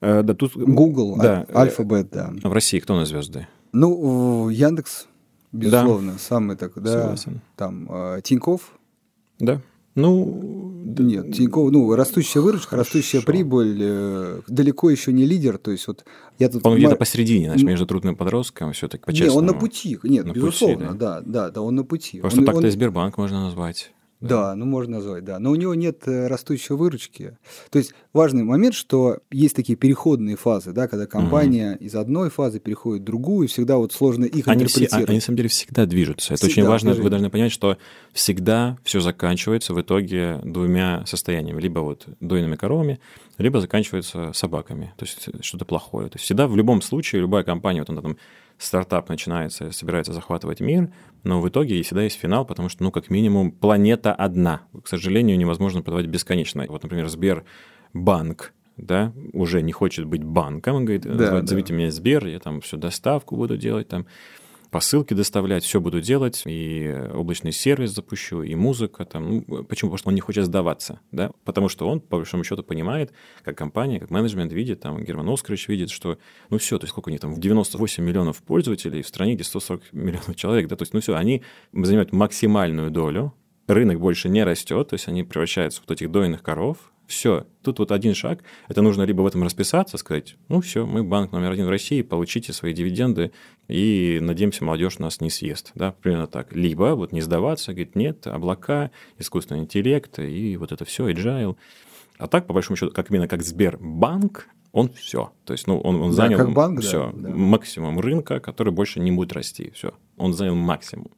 [0.02, 0.56] Э, да, тут...
[0.56, 2.34] Google, да, Alphabet, да.
[2.44, 3.48] В России кто на звезды?
[3.72, 5.08] Ну, Яндекс,
[5.52, 6.20] безусловно, да.
[6.20, 7.02] самый такой, да.
[7.02, 7.42] Согласен.
[7.56, 8.78] Там э, Тиньков.
[9.40, 9.62] Да.
[9.96, 12.98] Ну, Нет, Тинькофф, ну, растущая выручка, Хорошо.
[12.98, 16.06] растущая прибыль, э, далеко еще не лидер, то есть вот
[16.38, 16.66] я тут...
[16.66, 19.42] Он где-то посередине, значит, между трудным подростком все-таки по-честному.
[19.42, 21.22] Нет, он на пути, нет, на безусловно, пути, да?
[21.22, 22.22] да, да, да, он на пути.
[22.22, 22.68] Просто он, так-то он...
[22.68, 23.92] и Сбербанк можно назвать.
[24.28, 24.56] Да.
[24.56, 25.40] ну можно назвать, да.
[25.40, 27.38] Но у него нет э, растущей выручки.
[27.70, 31.84] То есть важный момент, что есть такие переходные фазы, да, когда компания угу.
[31.84, 35.04] из одной фазы переходит в другую, и всегда вот сложно их они интерпретировать.
[35.04, 36.34] Все, они, на самом деле всегда движутся.
[36.34, 37.04] Это всегда очень важно, движение.
[37.04, 37.78] вы должны понять, что
[38.12, 41.62] всегда все заканчивается в итоге двумя состояниями.
[41.62, 43.00] Либо вот дойными коровами,
[43.38, 44.94] либо заканчивается собаками.
[44.98, 46.10] То есть что-то плохое.
[46.10, 48.18] То есть всегда в любом случае любая компания, вот она там
[48.60, 50.92] стартап начинается, собирается захватывать мир,
[51.24, 54.62] но в итоге всегда есть финал, потому что, ну, как минимум, планета одна.
[54.84, 56.66] К сожалению, невозможно продавать бесконечно.
[56.68, 61.80] Вот, например, Сбербанк, да, уже не хочет быть банком, он говорит, да, зовите да.
[61.80, 64.06] меня Сбер, я там всю доставку буду делать, там,
[64.72, 69.44] посылки доставлять, все буду делать, и облачный сервис запущу, и музыка там.
[69.48, 69.90] Ну, почему?
[69.90, 71.32] Потому что он не хочет сдаваться, да?
[71.44, 73.12] Потому что он, по большому счету, понимает,
[73.44, 76.18] как компания, как менеджмент видит, там, Герман Оскарович видит, что,
[76.50, 79.44] ну все, то есть сколько у них там, в 98 миллионов пользователей в стране, где
[79.44, 83.34] 140 миллионов человек, да, то есть, ну все, они занимают максимальную долю,
[83.68, 87.80] рынок больше не растет, то есть они превращаются в вот этих дойных коров, все, тут
[87.80, 88.44] вот один шаг.
[88.68, 92.04] Это нужно либо в этом расписаться, сказать, ну все, мы банк номер один в России,
[92.04, 93.32] получите свои дивиденды
[93.68, 95.72] и надеемся, молодежь нас не съест.
[95.74, 96.56] Да, примерно так.
[96.56, 101.58] Либо вот не сдаваться, говорит, нет, облака, искусственный интеллект и вот это все, agile.
[102.20, 105.32] А так, по большому счету, как именно как Сбербанк, он все.
[105.46, 107.36] То есть, ну, он, он занял как банк, все, да, да.
[107.36, 109.72] максимум рынка, который больше не будет расти.
[109.74, 109.94] Все.
[110.18, 111.10] Он занял максимум.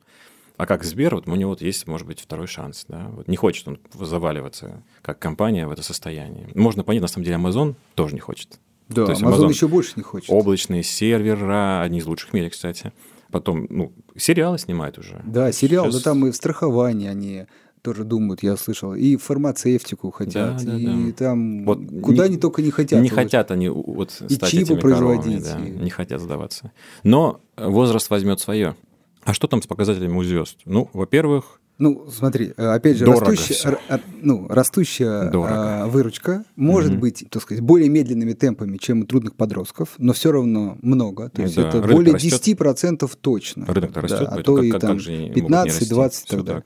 [0.62, 2.86] А как Сбер, вот у него вот есть, может быть, второй шанс.
[2.88, 3.08] Да?
[3.13, 6.50] Вот не хочет он заваливаться как компания в это состояние.
[6.54, 8.60] Можно понять, на самом деле, Amazon тоже не хочет.
[8.88, 10.30] Да, То есть Amazon, Amazon еще больше не хочет.
[10.30, 12.93] Облачные сервера, одни из лучших в мире, кстати.
[13.32, 15.24] Потом, ну, сериалы снимают уже.
[15.26, 15.95] Да, сериал, Сейчас...
[15.95, 17.47] да там и в страховании они
[17.82, 21.12] тоже думают, я слышал, и фармацевтику хотят, да, да, и да.
[21.13, 23.02] там вот куда не, они только не хотят.
[23.02, 25.43] Не хотят они вот и стать чипы производить.
[25.43, 26.71] Коровами, да, не хотят сдаваться.
[27.02, 28.76] Но возраст возьмет свое.
[29.24, 30.58] А что там с показателями у звезд?
[30.66, 33.80] Ну, во-первых, ну, смотри, э, опять же, растущая,
[34.22, 36.98] ну, растущая а, выручка может mm-hmm.
[36.98, 41.30] быть, так сказать, более медленными темпами, чем у трудных подростков, но все равно много.
[41.30, 41.70] То есть да.
[41.70, 42.60] это Рынок более растет.
[42.60, 43.66] 10% точно.
[43.66, 46.64] Рынок да, растет, а то как, и там 15-20 и так далее.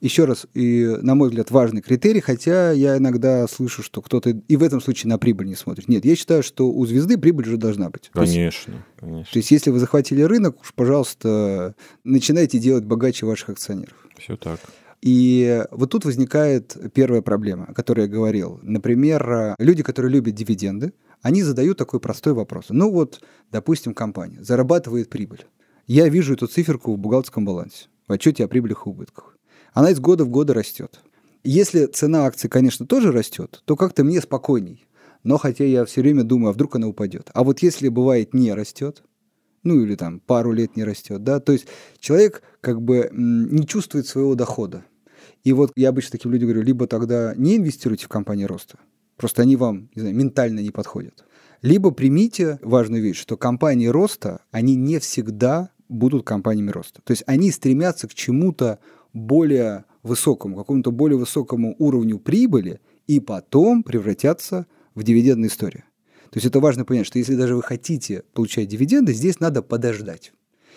[0.00, 4.56] Еще раз, и, на мой взгляд, важный критерий, хотя я иногда слышу, что кто-то и
[4.56, 5.88] в этом случае на прибыль не смотрит.
[5.88, 8.10] Нет, я считаю, что у звезды прибыль же должна быть.
[8.12, 8.66] Конечно, есть,
[9.00, 9.32] конечно.
[9.32, 14.01] То есть если вы захватили рынок, уж, пожалуйста, начинайте делать богаче ваших акционеров.
[14.18, 14.60] Все так.
[15.00, 18.60] И вот тут возникает первая проблема, о которой я говорил.
[18.62, 22.66] Например, люди, которые любят дивиденды, они задают такой простой вопрос.
[22.68, 23.20] Ну вот,
[23.50, 25.44] допустим, компания зарабатывает прибыль.
[25.86, 29.36] Я вижу эту циферку в бухгалтерском балансе, в отчете о прибылях и убытках.
[29.72, 31.00] Она из года в год растет.
[31.42, 34.86] Если цена акций, конечно, тоже растет, то как-то мне спокойней.
[35.24, 37.30] Но хотя я все время думаю, а вдруг она упадет.
[37.34, 39.02] А вот если бывает не растет,
[39.62, 41.66] ну или там пару лет не растет, да, то есть
[41.98, 44.84] человек как бы не чувствует своего дохода.
[45.44, 48.78] И вот я обычно таким людям говорю, либо тогда не инвестируйте в компании роста,
[49.16, 51.24] просто они вам, не знаю, ментально не подходят.
[51.62, 57.00] Либо примите важную вещь, что компании роста, они не всегда будут компаниями роста.
[57.04, 58.80] То есть они стремятся к чему-то
[59.12, 65.84] более высокому, какому-то более высокому уровню прибыли, и потом превратятся в дивидендную историю.
[66.32, 70.32] То есть это важно понять, что если даже вы хотите получать дивиденды, здесь надо подождать.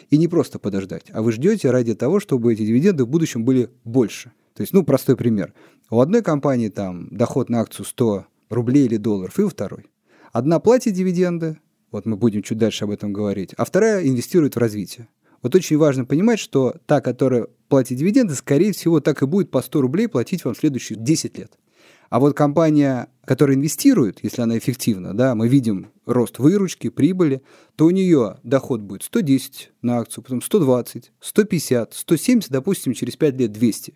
[0.09, 3.69] И не просто подождать, а вы ждете ради того, чтобы эти дивиденды в будущем были
[3.85, 4.33] больше.
[4.53, 5.53] То есть, ну, простой пример.
[5.89, 9.85] У одной компании там доход на акцию 100 рублей или долларов, и у второй.
[10.33, 11.57] Одна платит дивиденды,
[11.89, 15.07] вот мы будем чуть дальше об этом говорить, а вторая инвестирует в развитие.
[15.41, 19.61] Вот очень важно понимать, что та, которая платит дивиденды, скорее всего, так и будет по
[19.61, 21.57] 100 рублей платить вам следующие 10 лет.
[22.09, 27.41] А вот компания, которая инвестирует, если она эффективна, да, мы видим рост выручки, прибыли,
[27.75, 33.39] то у нее доход будет 110 на акцию, потом 120, 150, 170, допустим, через 5
[33.39, 33.95] лет 200.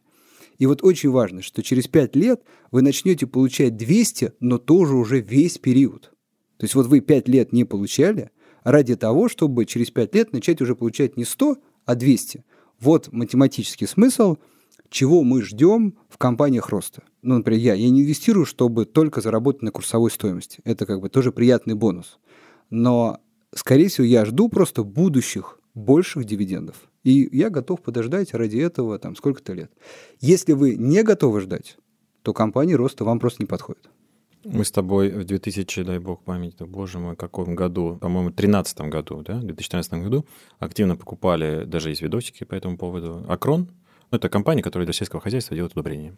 [0.58, 2.41] И вот очень важно, что через 5 лет
[2.72, 6.12] вы начнете получать 200, но тоже уже весь период.
[6.58, 8.32] То есть вот вы 5 лет не получали
[8.63, 12.43] ради того, чтобы через 5 лет начать уже получать не 100, а 200.
[12.80, 14.38] Вот математический смысл–
[14.89, 17.04] чего мы ждем в компаниях роста.
[17.21, 20.62] Ну, например, я, я не инвестирую, чтобы только заработать на курсовой стоимости.
[20.63, 22.19] Это как бы тоже приятный бонус.
[22.69, 23.19] Но,
[23.54, 26.89] скорее всего, я жду просто будущих больших дивидендов.
[27.04, 29.71] И я готов подождать ради этого там сколько-то лет.
[30.19, 31.78] Если вы не готовы ждать,
[32.23, 33.89] то компании роста вам просто не подходят.
[34.45, 38.36] Мы с тобой в 2000, дай бог память, да, боже мой, каком году, по-моему, в
[38.36, 40.25] 2013 году, да, в 2013 году
[40.60, 43.69] активно покупали, даже есть видосики по этому поводу, Акрон,
[44.12, 46.15] Это компания, которая для сельского хозяйства делает удобрения.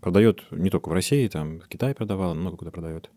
[0.00, 3.10] Продает не только в России, там Китае продавала, много куда продает.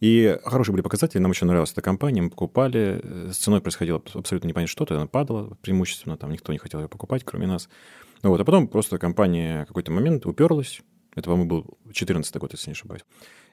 [0.00, 4.00] И хорошие были показатели, нам очень нравилась эта компания, мы покупали, э, с ценой происходило
[4.14, 7.68] абсолютно непонятно что-то, она падала преимущественно, там никто не хотел ее покупать, кроме нас.
[8.22, 10.82] Вот, а потом просто компания в какой-то момент уперлась,
[11.14, 13.02] это, по-моему, был 2014 год, если не ошибаюсь.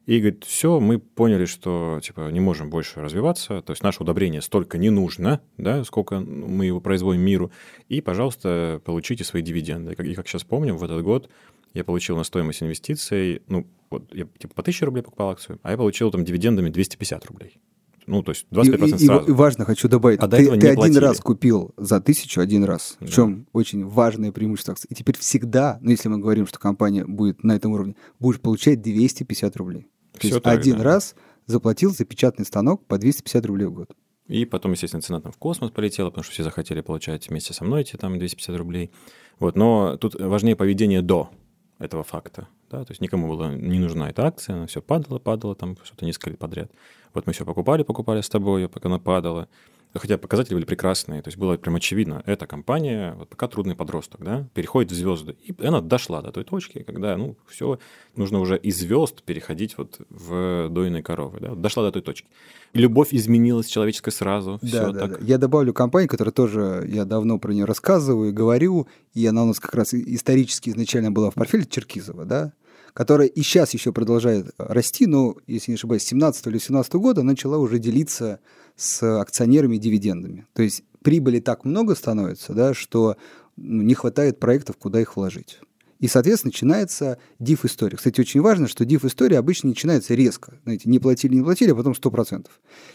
[0.05, 4.41] И говорит, все, мы поняли, что типа не можем больше развиваться, то есть наше удобрение
[4.41, 7.51] столько не нужно, да, сколько мы его производим миру,
[7.89, 9.93] и, пожалуйста, получите свои дивиденды.
[9.93, 11.29] И как сейчас помню, в этот год
[11.73, 15.71] я получил на стоимость инвестиций, ну, вот я типа по 1000 рублей покупал акцию, а
[15.71, 17.59] я получил там дивидендами 250 рублей.
[18.07, 19.25] Ну, то есть 25% и, сразу.
[19.25, 20.97] И, и важно, хочу добавить, а ты, ты один платили.
[20.99, 23.07] раз купил за тысячу один раз, Да.
[23.07, 24.75] в чем очень важное преимущество.
[24.89, 28.81] И теперь всегда, ну, если мы говорим, что компания будет на этом уровне, будешь получать
[28.81, 29.87] 250 рублей.
[30.13, 30.83] То Всё есть так, один да.
[30.83, 31.15] раз
[31.47, 33.91] заплатил за печатный станок по 250 рублей в год.
[34.27, 37.63] И потом, естественно, цена там в космос полетела, потому что все захотели получать вместе со
[37.63, 38.91] мной эти там 250 рублей.
[39.39, 41.29] Вот, но тут важнее поведение до
[41.77, 42.47] этого факта.
[42.71, 42.83] Да?
[42.85, 46.31] То есть никому была не нужна эта акция, она все падала, падала, там что-то несколько
[46.31, 46.71] лет подряд.
[47.15, 49.47] Вот мы все покупали, покупали с тобой, пока она падала.
[49.93, 54.21] Хотя показатели были прекрасные, то есть было прям очевидно, эта компания, вот пока трудный подросток,
[54.21, 55.37] да, переходит в звезды.
[55.41, 57.79] И она дошла до той точки, когда, ну, все,
[58.17, 62.27] нужно уже из звезд переходить вот в дойные коровы, да, дошла до той точки.
[62.73, 65.19] Любовь изменилась человеческая сразу, все Да, да, так.
[65.21, 65.25] да.
[65.25, 69.45] Я добавлю компанию, которая тоже, я давно про нее рассказываю и говорю, и она у
[69.45, 72.51] нас как раз исторически изначально была в портфеле Черкизова, да,
[72.95, 77.23] которая и сейчас еще продолжает расти, но, если не ошибаюсь, с 17 или 17 года
[77.23, 78.39] начала уже делиться
[78.77, 80.47] с акционерами дивидендами.
[80.53, 83.17] То есть прибыли так много становится, да, что
[83.57, 85.59] ну, не хватает проектов, куда их вложить.
[86.05, 87.97] И, соответственно, начинается диф-история.
[87.97, 90.59] Кстати, очень важно, что диф-история обычно начинается резко.
[90.63, 92.45] Знаете, не платили, не платили, а потом 100%.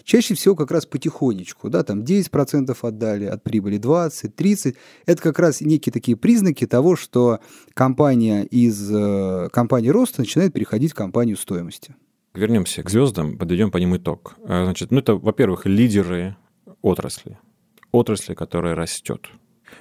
[0.04, 4.76] Чаще всего как раз потихонечку, да, там 10% отдали от прибыли, 20, 30.
[5.06, 7.40] Это как раз некие такие признаки того, что
[7.74, 11.96] компания из э, компании роста начинает переходить в компанию стоимости.
[12.32, 14.36] Вернемся к звездам, подведем по ним итог.
[14.44, 16.36] А, Значит, ну это, во-первых, лидеры
[16.80, 17.40] отрасли.
[17.90, 19.30] Отрасли, которая растет.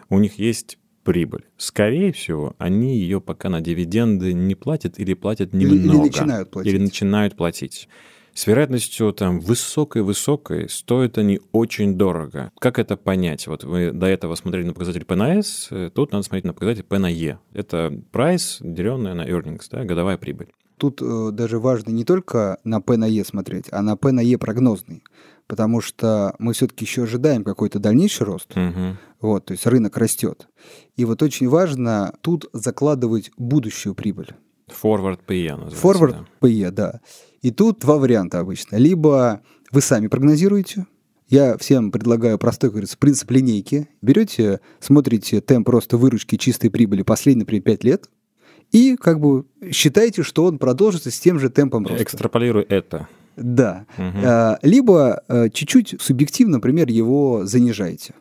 [0.09, 0.79] У них есть
[1.09, 1.45] прибыль.
[1.57, 6.03] Скорее всего, они ее пока на дивиденды не платят или платят Или- или немного.
[6.03, 6.71] начинают платить.
[6.71, 7.89] Или начинают платить.
[8.35, 12.51] С вероятностью там высокой-высокой стоят они очень дорого.
[12.59, 13.47] Как это понять?
[13.47, 16.53] Вот вы до этого смотрели на показатель P на S, э, тут надо смотреть на
[16.53, 17.39] показатель P на E.
[17.53, 20.49] Это прайс, деленное на earnings, да, годовая прибыль.
[20.77, 24.21] Тут э, даже важно не только на P на E смотреть, а на P на
[24.21, 25.01] E прогнозный.
[25.49, 28.55] Потому что мы все-таки еще ожидаем какой-то дальнейший рост.
[28.55, 28.99] Мгм.
[29.19, 30.47] Вот, то есть рынок растет.
[30.95, 34.29] И вот очень важно тут закладывать будущую прибыль.
[34.69, 35.77] Forward PE называется.
[35.77, 36.47] Форвард да.
[36.47, 37.01] PE, да.
[37.41, 38.75] И тут два варианта обычно.
[38.75, 40.85] Либо вы сами прогнозируете,
[41.27, 43.89] я всем предлагаю простой, как говорится, принцип линейки.
[44.03, 48.09] Берете, смотрите темп роста выручки чистой прибыли последние, например, 5 лет,
[48.71, 52.03] и как бы считаете, что он продолжится с тем же темпом роста.
[52.03, 53.07] Экстраполирую это.
[53.39, 53.85] Да.
[53.97, 58.13] А, Либо а, чуть-чуть субъективно, например, его занижаете.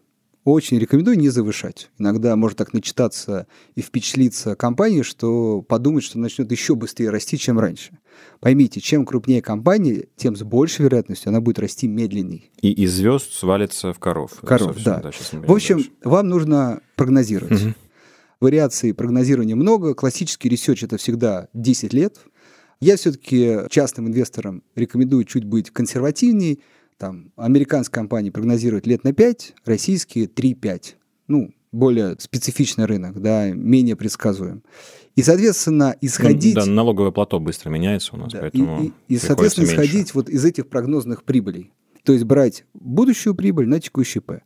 [0.45, 1.91] Очень рекомендую не завышать.
[1.99, 7.59] Иногда может так начитаться и впечатлиться компания, что подумать, что начнет еще быстрее расти, чем
[7.59, 7.99] раньше.
[8.41, 12.51] Поймите, чем крупнее компания, тем с большей вероятностью она будет расти медленней.
[12.63, 14.41] И из звезд свалится в коров.
[14.41, 15.03] Коров, да.
[15.33, 15.91] мы В общем, дальше.
[16.03, 17.63] вам нужно прогнозировать.
[17.63, 17.75] Мгм.
[18.41, 19.95] Вариаций прогнозирования много.
[19.95, 22.21] Классический research это всегда 10 лет.
[22.81, 26.61] Я все-таки частным инвесторам рекомендую чуть быть консервативней.
[26.97, 30.95] Там, американские компании прогнозируют лет на 5, российские 3-5.
[31.29, 34.63] Ну, более специфичный рынок, да, менее предсказуем.
[35.17, 36.55] И, соответственно, исходить...
[36.55, 39.67] Ну, да, налоговое плато быстро меняется у нас, Да, и- поэтому и, и, приходится соответственно,
[39.67, 39.83] меньше.
[39.85, 41.73] исходить вот из этих прогнозных прибылей.
[42.05, 44.43] То есть брать будущую прибыль на текущий П.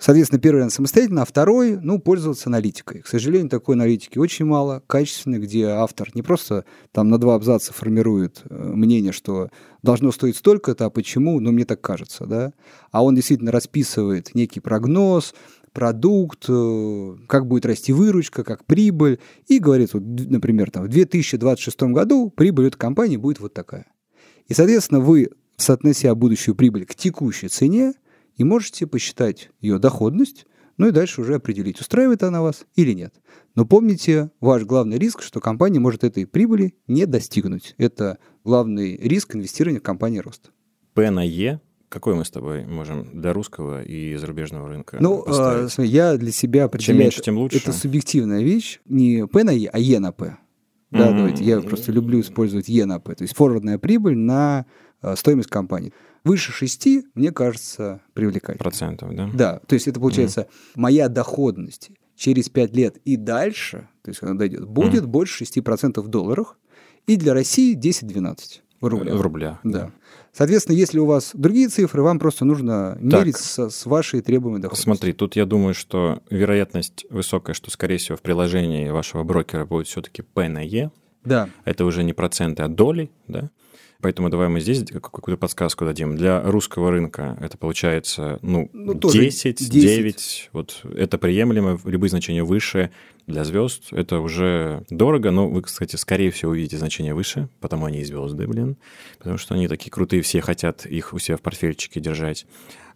[0.00, 3.02] Соответственно, первый вариант самостоятельно, а второй, ну, пользоваться аналитикой.
[3.02, 7.74] К сожалению, такой аналитики очень мало, качественной, где автор не просто там на два абзаца
[7.74, 9.50] формирует э, мнение, что
[9.82, 12.54] должно стоить столько-то, а почему, ну, мне так кажется, да,
[12.90, 15.34] а он действительно расписывает некий прогноз,
[15.74, 21.82] продукт, э, как будет расти выручка, как прибыль, и говорит, вот, например, там, в 2026
[21.92, 23.84] году прибыль этой компании будет вот такая.
[24.48, 27.92] И, соответственно, вы, соотнося будущую прибыль к текущей цене,
[28.40, 30.46] и можете посчитать ее доходность,
[30.78, 33.12] ну и дальше уже определить, устраивает она вас или нет.
[33.54, 37.74] Но помните, ваш главный риск, что компания может этой прибыли не достигнуть.
[37.76, 40.52] Это главный риск инвестирования в компании рост.
[40.94, 45.68] П на Е, какой мы с тобой можем для русского и зарубежного рынка Ну, э,
[45.68, 47.00] смотри, я для себя Чем определяю...
[47.02, 47.58] меньше, тем лучше.
[47.58, 48.80] Это субъективная вещь.
[48.86, 50.34] Не P на E, а E на P.
[50.90, 51.16] Да, Мгм.
[51.18, 51.44] давайте.
[51.44, 53.14] Я просто люблю использовать E на P.
[53.16, 54.64] То есть форвардная прибыль на
[55.02, 55.92] э, стоимость компании.
[56.24, 58.58] Выше 6, мне кажется, привлекательно.
[58.58, 59.30] Процентов, да?
[59.32, 64.34] Да, то есть это получается моя доходность через 5 лет и дальше, то есть когда
[64.34, 65.06] дойдет, будет mm.
[65.06, 66.58] больше 6% в долларах,
[67.06, 69.16] и для России 10-12 в рублях.
[69.16, 69.58] В рублях.
[69.64, 69.78] Да.
[69.78, 69.90] да.
[70.32, 74.60] Соответственно, если у вас другие цифры, вам просто нужно так, мерить с, с вашей требуемой
[74.60, 74.94] доходностью.
[74.94, 79.86] Смотри, тут я думаю, что вероятность высокая, что, скорее всего, в приложении вашего брокера будет
[79.86, 80.90] все-таки P на E.
[81.24, 81.50] Да.
[81.64, 83.50] Это уже не проценты, а доли, да?
[84.00, 86.16] Поэтому давай мы здесь какую-то подсказку дадим.
[86.16, 90.50] Для русского рынка это получается ну, ну 10, 10, 9.
[90.52, 92.90] Вот это приемлемо, любые значения выше.
[93.26, 98.00] Для звезд это уже дорого, но вы, кстати, скорее всего увидите значения выше, потому они
[98.00, 98.76] и звезды, блин.
[99.18, 102.46] Потому что они такие крутые, все хотят их у себя в портфельчике держать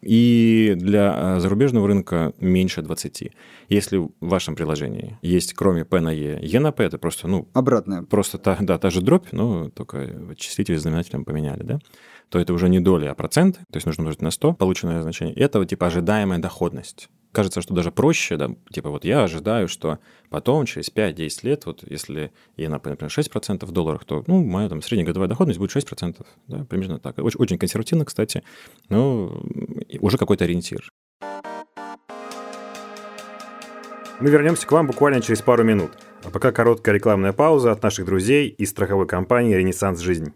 [0.04, 3.32] и для а, зарубежного рынка меньше 20.
[3.68, 7.48] Если в вашем приложении есть кроме P на E, E на P, это просто, ну...
[7.52, 8.02] Обратная.
[8.02, 11.78] Просто та, да, та же дробь, но только вычислитель с знаменателем поменяли, да?
[12.28, 15.34] то это уже не доля, а процент, то есть нужно умножить на 100 полученное значение.
[15.36, 19.98] Это вот, типа ожидаемая доходность кажется, что даже проще, да, типа вот я ожидаю, что
[20.30, 24.80] потом, через 5-10 лет, вот если я, например, 6% в долларах, то, ну, моя там
[24.80, 27.18] средняя годовая доходность будет 6%, да, примерно так.
[27.18, 28.42] Очень, очень консервативно, кстати,
[28.88, 29.42] но
[30.00, 30.88] уже какой-то ориентир.
[34.20, 35.90] Мы вернемся к вам буквально через пару минут.
[36.22, 40.32] А пока короткая рекламная пауза от наших друзей из страховой компании «Ренессанс Жизнь».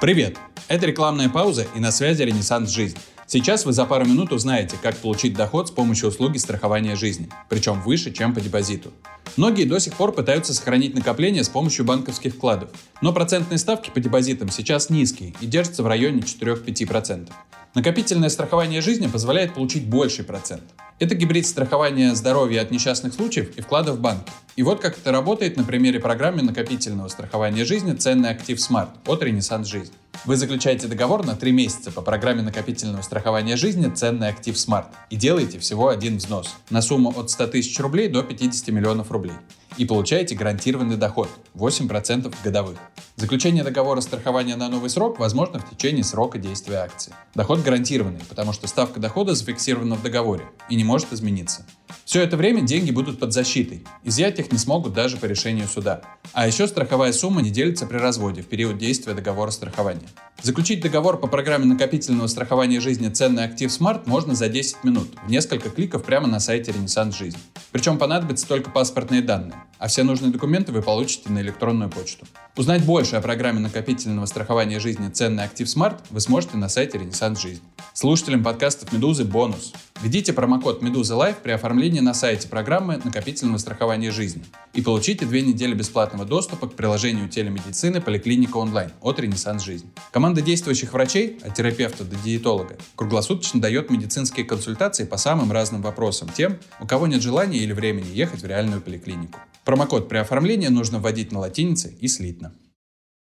[0.00, 0.36] Привет!
[0.68, 2.98] Это рекламная пауза и на связи «Ренессанс Жизнь».
[3.28, 7.82] Сейчас вы за пару минут узнаете, как получить доход с помощью услуги страхования жизни, причем
[7.82, 8.92] выше, чем по депозиту.
[9.36, 12.70] Многие до сих пор пытаются сохранить накопления с помощью банковских вкладов,
[13.02, 17.28] но процентные ставки по депозитам сейчас низкие и держатся в районе 4-5%.
[17.74, 20.62] Накопительное страхование жизни позволяет получить больший процент.
[20.98, 24.22] Это гибрид страхования здоровья от несчастных случаев и вкладов в банк.
[24.56, 29.22] И вот как это работает на примере программы накопительного страхования жизни «Ценный актив Smart» от
[29.22, 29.92] Ренессанс Жизнь.
[30.24, 35.16] Вы заключаете договор на 3 месяца по программе накопительного страхования жизни «Ценный актив Smart» и
[35.16, 39.34] делаете всего один взнос на сумму от 100 тысяч рублей до 50 миллионов рублей
[39.78, 42.78] и получаете гарантированный доход 8% годовых.
[43.16, 47.14] Заключение договора страхования на новый срок возможно в течение срока действия акции.
[47.34, 51.66] Доход гарантированный, потому что ставка дохода зафиксирована в договоре и не может измениться.
[52.04, 53.84] Все это время деньги будут под защитой.
[54.04, 56.02] Изъять их не смогут даже по решению суда.
[56.32, 60.08] А еще страховая сумма не делится при разводе в период действия договора страхования.
[60.42, 65.30] Заключить договор по программе накопительного страхования жизни «Ценный актив Smart» можно за 10 минут, в
[65.30, 67.38] несколько кликов прямо на сайте «Ренессанс Жизнь».
[67.72, 72.26] Причем понадобятся только паспортные данные, а все нужные документы вы получите на электронную почту.
[72.56, 77.40] Узнать больше о программе накопительного страхования жизни «Ценный актив Smart» вы сможете на сайте «Ренессанс
[77.40, 77.62] Жизнь».
[77.92, 79.72] Слушателям подкастов «Медузы» бонус.
[80.00, 85.42] Введите промокод «Медуза Лайф» при оформлении на сайте программы накопительного страхования жизни и получите две
[85.42, 89.90] недели бесплатного доступа к приложению телемедицины «Поликлиника онлайн» от «Ренессанс Жизнь».
[90.10, 96.30] Команда действующих врачей, от терапевта до диетолога, круглосуточно дает медицинские консультации по самым разным вопросам
[96.34, 99.38] тем, у кого нет желания или времени ехать в реальную поликлинику.
[99.66, 102.54] Промокод при оформлении нужно вводить на латинице и слитно.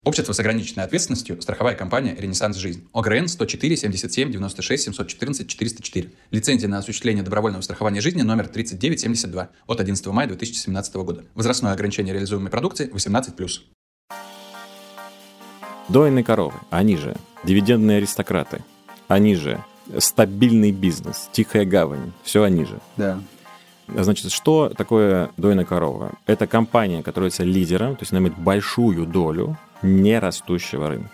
[0.04, 2.88] Общество с ограниченной ответственностью, страховая компания «Ренессанс Жизнь».
[2.92, 6.10] ОГРН 104 77 96 714 404.
[6.32, 11.24] Лицензия на осуществление добровольного страхования жизни номер 3972 от 11 мая 2017 года.
[11.34, 13.48] Возрастное ограничение реализуемой продукции 18+.
[15.88, 18.64] Дойные коровы, они же дивидендные аристократы,
[19.06, 19.64] они же
[19.98, 22.80] стабильный бизнес, тихая гавань, все они же.
[22.96, 23.22] Да.
[23.88, 26.12] Значит, что такое дойная корова?
[26.26, 31.10] Это компания, которая является лидером, то есть она имеет большую долю нерастущего рынка.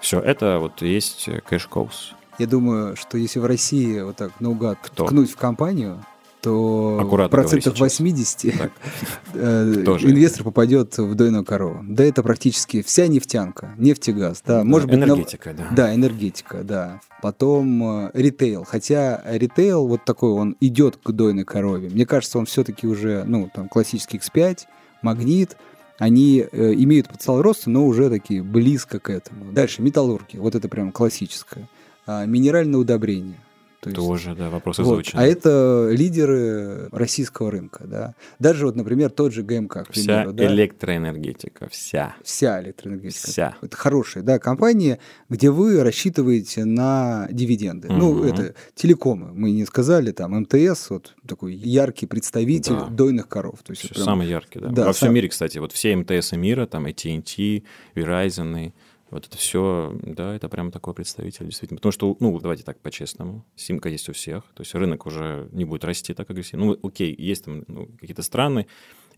[0.00, 2.14] Все, это вот есть cash cows.
[2.38, 5.06] Я думаю, что если в России вот так наугад Кто?
[5.06, 6.04] ткнуть в компанию,
[6.46, 8.44] то Аккуратно процентов 80
[9.34, 11.80] э, инвестор попадет в дойную корову.
[11.82, 14.44] Да, это практически вся нефтянка, нефть и газ.
[14.46, 15.66] Да, может быть, энергетика, да.
[15.72, 17.00] Да, энергетика, да.
[17.20, 18.62] Потом э, ритейл.
[18.62, 21.88] Хотя ритейл вот такой, он идет к дойной корове.
[21.88, 24.60] Мне кажется, он все-таки уже, ну, там, классический X5,
[25.02, 25.56] магнит,
[25.98, 29.50] они э, имеют потенциал роста, но уже такие близко к этому.
[29.50, 31.68] Дальше металлурги, вот это прям классическое.
[32.06, 33.40] А, минеральное удобрение.
[33.86, 35.10] То Тоже, да, вопрос вот.
[35.12, 38.14] А это лидеры российского рынка, да.
[38.38, 40.32] Даже вот, например, тот же ГМК, к примеру.
[40.32, 40.46] Вся да?
[40.46, 42.16] электроэнергетика, вся.
[42.24, 43.28] Вся электроэнергетика.
[43.28, 43.56] Вся.
[43.62, 47.88] Это хорошая, да, компания, где вы рассчитываете на дивиденды.
[47.88, 47.96] Угу.
[47.96, 52.86] Ну, это телекомы, мы не сказали, там, МТС, вот такой яркий представитель да.
[52.86, 53.60] дойных коров.
[53.62, 54.04] То есть, прям...
[54.04, 54.68] Самый яркий, да.
[54.68, 57.62] да Во всем мире, кстати, вот все МТС мира, там, AT&T,
[57.94, 58.72] Verizon,
[59.10, 61.78] вот это все, да, это прям такой представитель, действительно.
[61.78, 65.64] Потому что, ну, давайте так по-честному, симка есть у всех, то есть рынок уже не
[65.64, 66.66] будет расти так агрессивно.
[66.66, 68.66] Ну, окей, есть там ну, какие-то страны,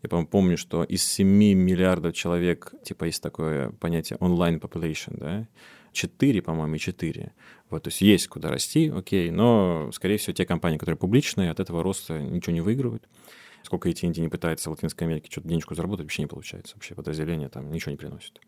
[0.02, 5.48] я, по помню, что из 7 миллиардов человек, типа, есть такое понятие online population, да,
[5.92, 7.32] 4, по-моему, и 4.
[7.70, 11.60] Вот, то есть есть куда расти, окей, но, скорее всего, те компании, которые публичные, от
[11.60, 13.08] этого роста ничего не выигрывают.
[13.64, 16.76] Сколько AT&T не пытается в Латинской Америке что-то денежку заработать, вообще не получается.
[16.76, 18.40] Вообще подразделение там ничего не приносит.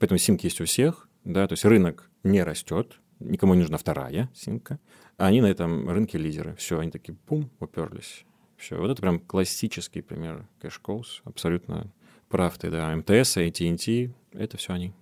[0.00, 4.30] Поэтому симки есть у всех, да, то есть рынок не растет, никому не нужна вторая
[4.34, 4.80] симка,
[5.18, 6.56] а они на этом рынке лидеры.
[6.56, 8.24] Все, они такие, пум, уперлись.
[8.56, 11.92] Все, вот это прям классический пример кэш-коус, абсолютно
[12.28, 14.94] прав ты, да, МТС, AT&T, это все они.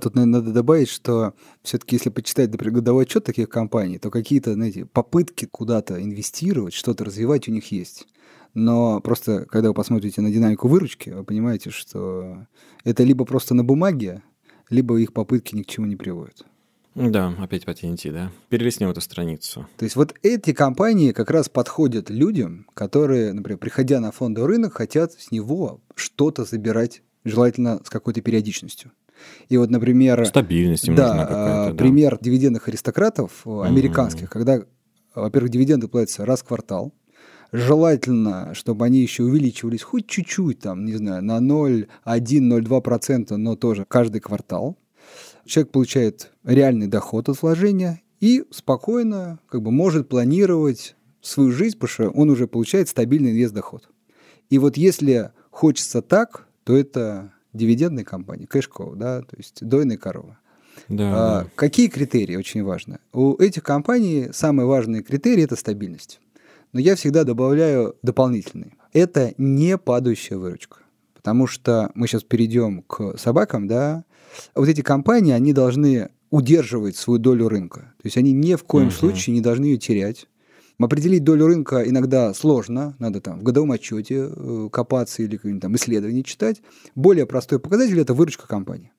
[0.00, 1.34] Тут, наверное, надо добавить, что
[1.64, 7.04] все-таки, если почитать, например, годовой отчет таких компаний, то какие-то, знаете, попытки куда-то инвестировать, что-то
[7.04, 8.06] развивать у них есть.
[8.54, 12.46] Но просто, когда вы посмотрите на динамику выручки, вы понимаете, что
[12.84, 14.22] это либо просто на бумаге,
[14.70, 16.44] либо их попытки ни к чему не приводят.
[16.94, 18.32] Да, опять по TNT, да.
[18.50, 19.66] Перелистнем эту страницу.
[19.78, 24.74] То есть вот эти компании как раз подходят людям, которые, например, приходя на фондовый рынок,
[24.74, 28.92] хотят с него что-то забирать, желательно с какой-то периодичностью.
[29.48, 30.24] И вот, например...
[30.24, 31.76] Стабильность им да, нужна какая-то, да.
[31.76, 34.62] пример дивидендных аристократов американских, когда,
[35.14, 36.92] во-первых, дивиденды платятся раз в квартал,
[37.52, 44.20] Желательно, чтобы они еще увеличивались хоть чуть-чуть, там, не знаю, на 0,1-0,2%, но тоже каждый
[44.20, 44.76] квартал.
[45.44, 51.88] Человек получает реальный доход от вложения и спокойно как бы может планировать свою жизнь, потому
[51.88, 53.88] что он уже получает стабильный инвест-доход.
[54.50, 60.38] И вот если хочется так, то это дивидендные компании, кэшкоу, да, то есть дойная корова.
[60.88, 61.50] Да, а, да.
[61.54, 62.98] Какие критерии очень важны?
[63.12, 66.20] У этих компаний самые важные критерии– это стабильность.
[66.74, 68.74] Но я всегда добавляю дополнительный.
[68.92, 70.78] Это не падающая выручка.
[71.14, 74.04] Потому что мы сейчас перейдем к собакам, да,
[74.56, 77.94] вот эти компании, они должны удерживать свою долю рынка.
[78.02, 78.94] То есть они ни в коем Мгм.
[78.94, 80.26] случае не должны ее терять.
[80.80, 85.76] Определить долю рынка иногда сложно, надо там в годовом отчете э, копаться или какие-нибудь там
[85.76, 86.60] исследования читать.
[86.96, 88.90] Более простой показатель– это выручка компании.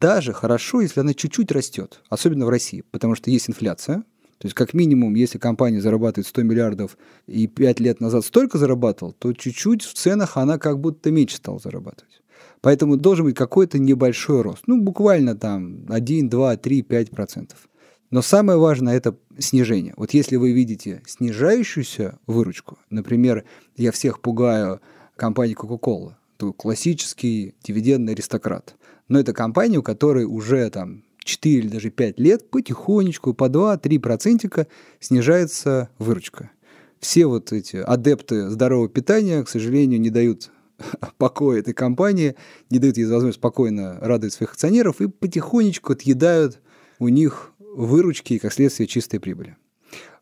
[0.00, 4.04] Даже хорошо, если она чуть-чуть растет, особенно в России, потому что есть инфляция.
[4.40, 9.12] То есть, как минимум, если компания зарабатывает 100 миллиардов и 5 лет назад столько зарабатывал,
[9.12, 12.22] то чуть-чуть в ценах она как будто меньше стала зарабатывать.
[12.62, 14.62] Поэтому должен быть какой-то небольшой рост.
[14.66, 17.68] Ну, буквально там 1, 2, 3, 5 процентов.
[18.10, 19.92] Но самое важное– это снижение.
[19.98, 23.44] Вот если вы видите снижающуюся выручку, например,
[23.76, 24.80] я всех пугаю
[25.16, 28.74] компанией Coca-Cola, то классический дивидендный аристократ.
[29.08, 33.98] Но это компания, у которой уже там 4 или даже 5 лет потихонечку по 2-3
[33.98, 34.66] процентика
[34.98, 36.50] снижается выручка.
[36.98, 40.50] Все вот эти адепты здорового питания, к сожалению, не дают
[41.18, 42.36] покоя этой компании,
[42.68, 46.60] не дают ей возможность спокойно радовать своих акционеров и потихонечку отъедают
[46.98, 49.56] у них выручки и, как следствие, чистой прибыли.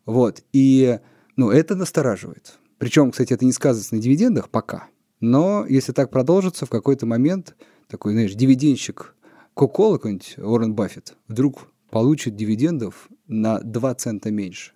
[0.06, 0.42] Вот.
[0.52, 0.98] И
[1.36, 2.58] ну, это настораживает.
[2.78, 4.86] Причем, кстати, это не сказывается на дивидендах пока.
[5.20, 7.56] Но если так продолжится, в какой-то момент
[7.88, 9.16] такой, знаешь, дивидендщик
[9.58, 14.70] Кока-Кола, какой-нибудь Уоррен Баффет, вдруг получит дивидендов на 2 цента меньше.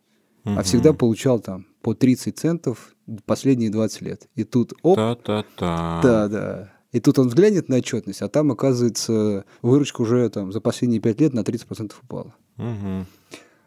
[0.45, 0.63] А Мгм.
[0.65, 4.29] всегда получал там по 30 центов последние 20 лет.
[4.35, 6.01] И тут, оп, Та-та-та.
[6.03, 6.73] да, да.
[6.91, 11.21] И тут он взглянет на отчетность, а там, оказывается, выручка уже там за последние 5
[11.21, 12.35] лет на 30% упала.
[12.57, 13.07] Мгм.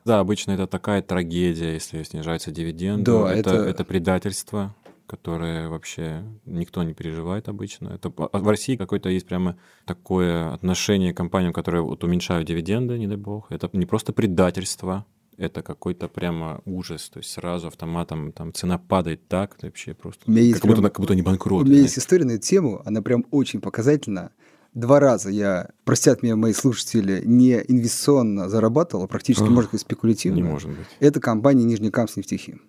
[0.03, 3.09] Да, обычно это такая трагедия, если снижаются дивиденды.
[3.09, 4.75] Да, это, это- это предательство,
[5.07, 7.89] которое вообще никто не переживает обычно.
[7.89, 12.97] Это а в России какое-то есть прямо такое отношение к компаниям, которые вот уменьшают дивиденды,
[12.97, 13.51] не дай бог.
[13.51, 15.05] Это не просто предательство,
[15.37, 17.09] это какой-то прямо ужас.
[17.09, 20.25] То есть сразу автоматом там цена падает так, ты вообще просто...
[20.25, 21.63] Как, будто, прям- как будто не банкрот.
[21.63, 24.31] У меня есть история на эту тему, она прям очень показательна.
[24.73, 30.35] Два раза я, простят меня мои слушатели, не инвестиционно зарабатывал, а практически, может быть, спекулятивно.
[30.35, 30.87] Не может быть.
[30.99, 32.61] Это компания Нижнекамск нефтехим.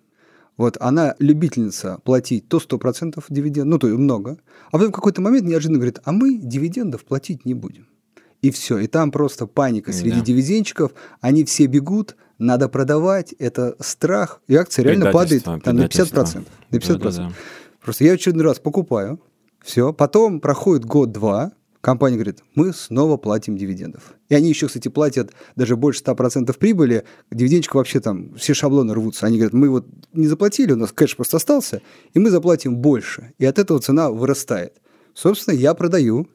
[0.57, 5.21] Вот она любительница платить то 100% дивиденд, ну то есть много, а потом в какой-то
[5.21, 7.87] момент неожиданно говорит, а мы дивидендов платить не будем.
[8.41, 8.79] И все.
[8.79, 10.25] И там просто паника среди Да.
[10.25, 10.91] дивидендчиков,
[11.21, 16.23] они все бегут, надо продавать, это страх, и акция реально падает там, на предательство.
[16.23, 16.47] 50%.
[16.71, 16.97] На 50%.
[16.97, 17.31] Да-да-да.
[17.81, 19.19] Просто я очередной раз покупаю,
[19.63, 21.51] все, потом проходит год-два,
[21.87, 24.13] компания говорит, мы снова платим дивидендов.
[24.27, 29.25] И они еще, кстати, платят даже больше 100% прибыли, дивидендчик вообще там, все шаблоны рвутся.
[29.25, 31.81] Они говорят, мы вот не заплатили, у нас кэш просто остался,
[32.13, 33.31] и мы заплатим больше.
[33.37, 34.81] И от этого цена вырастает.
[35.13, 36.27] Собственно, я продаю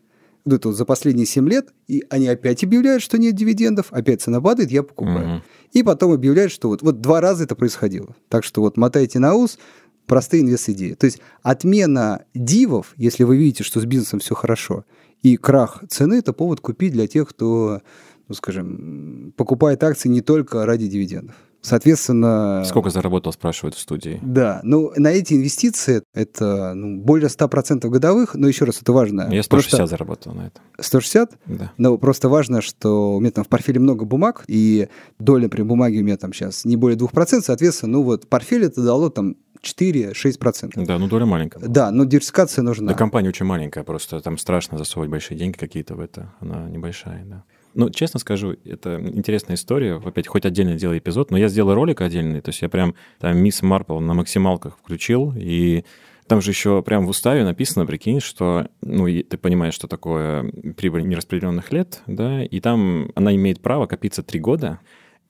[0.46, 4.22] вот это вот за последние 7 лет, и они опять объявляют, что нет дивидендов, опять
[4.22, 5.28] цена падает, я покупаю.
[5.28, 5.42] Мгм.
[5.72, 8.16] И потом объявляют, что вот, вот два раза это происходило.
[8.30, 9.58] Так что вот мотайте на ус,
[10.06, 10.94] простые инвест-идеи.
[10.94, 14.84] То есть отмена дивов, если вы видите, что с бизнесом все хорошо,
[15.22, 17.80] и крах цены– это повод купить для тех, кто,
[18.28, 21.36] ну, скажем, покупает акции не только ради дивидендов.
[21.62, 22.64] Соответственно...
[22.66, 24.18] Сколько заработал, спрашивают в студии.
[24.20, 29.28] Да, ну, на эти инвестиции это ну, более 100% годовых, но еще раз, это важно.
[29.30, 29.86] Я 160 просто...
[29.86, 30.60] заработал на это.
[30.80, 31.38] 160?
[31.46, 31.72] Да.
[31.78, 34.88] Но просто важно, что у меня там в портфеле много бумаг, и
[35.20, 38.82] доля, при бумаге у меня там сейчас не более 2%, соответственно, ну вот портфель это
[38.82, 40.84] дало там 4-6%.
[40.84, 41.60] Да, ну доля маленькая.
[41.60, 42.88] Да, но диверсификация нужна.
[42.88, 46.32] Да, компания очень маленькая, просто там страшно засовывать большие деньги какие-то в это.
[46.40, 47.44] Она небольшая, да.
[47.74, 49.94] Ну, честно скажу, это интересная история.
[49.94, 52.40] Опять, хоть отдельно делай эпизод, но я сделал ролик отдельный.
[52.40, 55.84] То есть я прям там мисс Марпл на максималках включил, и
[56.26, 61.06] там же еще прям в уставе написано, прикинь, что, ну, ты понимаешь, что такое прибыль
[61.06, 64.80] нераспределенных лет, да, и там она имеет право копиться три года,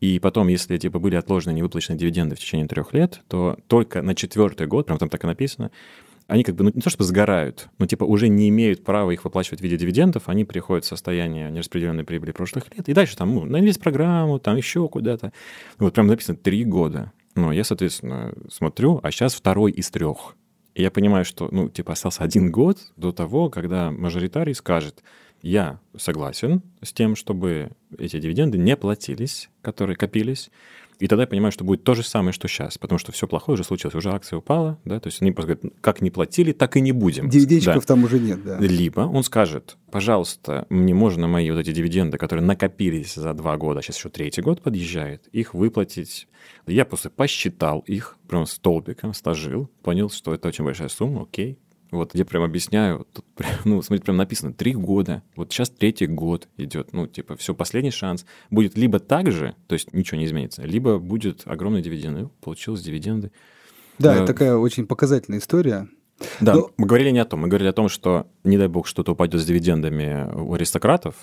[0.02, 4.16] и потом, если типа были отложены невыплаченные дивиденды в течение трех лет, то только на
[4.16, 5.70] четвертый год, прям там так и написано,
[6.26, 9.22] они как бы, ну, не то чтобы сгорают, но типа уже не имеют права их
[9.22, 13.32] выплачивать в виде дивидендов, они приходят в состояние нераспределенной прибыли прошлых лет, и дальше там,
[13.32, 15.32] ну, на инвест-программу, там еще куда-то.
[15.78, 17.12] Вот прям написано три года.
[17.36, 20.34] Ну, я, соответственно, смотрю, а сейчас второй из трех.
[20.74, 25.04] И я понимаю, что, ну, типа, остался один год до того, когда мажоритарий скажет,
[25.42, 30.50] я согласен с тем, чтобы эти дивиденды не платились, которые копились,
[31.02, 33.54] и тогда я понимаю, что будет то же самое, что сейчас, потому что все плохое
[33.54, 36.76] уже случилось, уже акция упала, да, то есть они просто говорят, как не платили, так
[36.76, 37.28] и не будем.
[37.28, 37.86] Дивидендчиков да.
[37.86, 38.56] там уже нет, да.
[38.60, 43.80] Либо он скажет, пожалуйста, мне можно мои вот эти дивиденды, которые накопились за два года,
[43.80, 46.28] а сейчас еще третий год подъезжает, их выплатить.
[46.68, 51.58] Я просто посчитал их, прям столбиком стажил, понял, что это очень большая сумма, окей,
[51.92, 53.24] вот я прям объясняю, тут,
[53.64, 57.90] ну, смотрите, прям написано, три года, вот сейчас третий год идет, ну, типа, все, последний
[57.90, 58.24] шанс.
[58.50, 62.82] Будет либо так же, то есть ничего не изменится, либо будет огромный дивиденд, ну, получилось
[62.82, 63.30] дивиденды.
[63.98, 65.86] Да, это такая очень показательная история.
[66.40, 66.70] Да, Но...
[66.76, 69.40] мы говорили не о том, мы говорили о том, что, не дай бог, что-то упадет
[69.40, 71.14] с дивидендами у аристократов,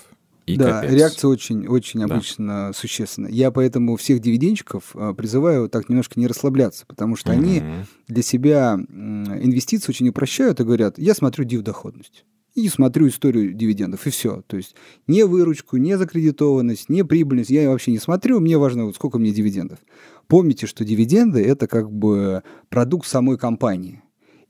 [0.46, 0.92] и да, капец.
[0.92, 2.14] реакция очень, очень да.
[2.14, 3.30] обычно существенная.
[3.30, 7.36] Я поэтому всех дивидендчиков а, призываю так немножко не расслабляться, потому что mm-hmm.
[7.36, 7.62] они
[8.08, 12.24] для себя инвестиции очень упрощают и говорят, я смотрю див-доходность
[12.54, 14.42] и смотрю историю дивидендов, и все.
[14.46, 14.74] То есть
[15.06, 19.32] не выручку, не закредитованность, не прибыльность я вообще не смотрю, мне важно, вот сколько мне
[19.32, 19.78] дивидендов.
[20.26, 24.02] Помните, что дивиденды– это как бы продукт самой компании.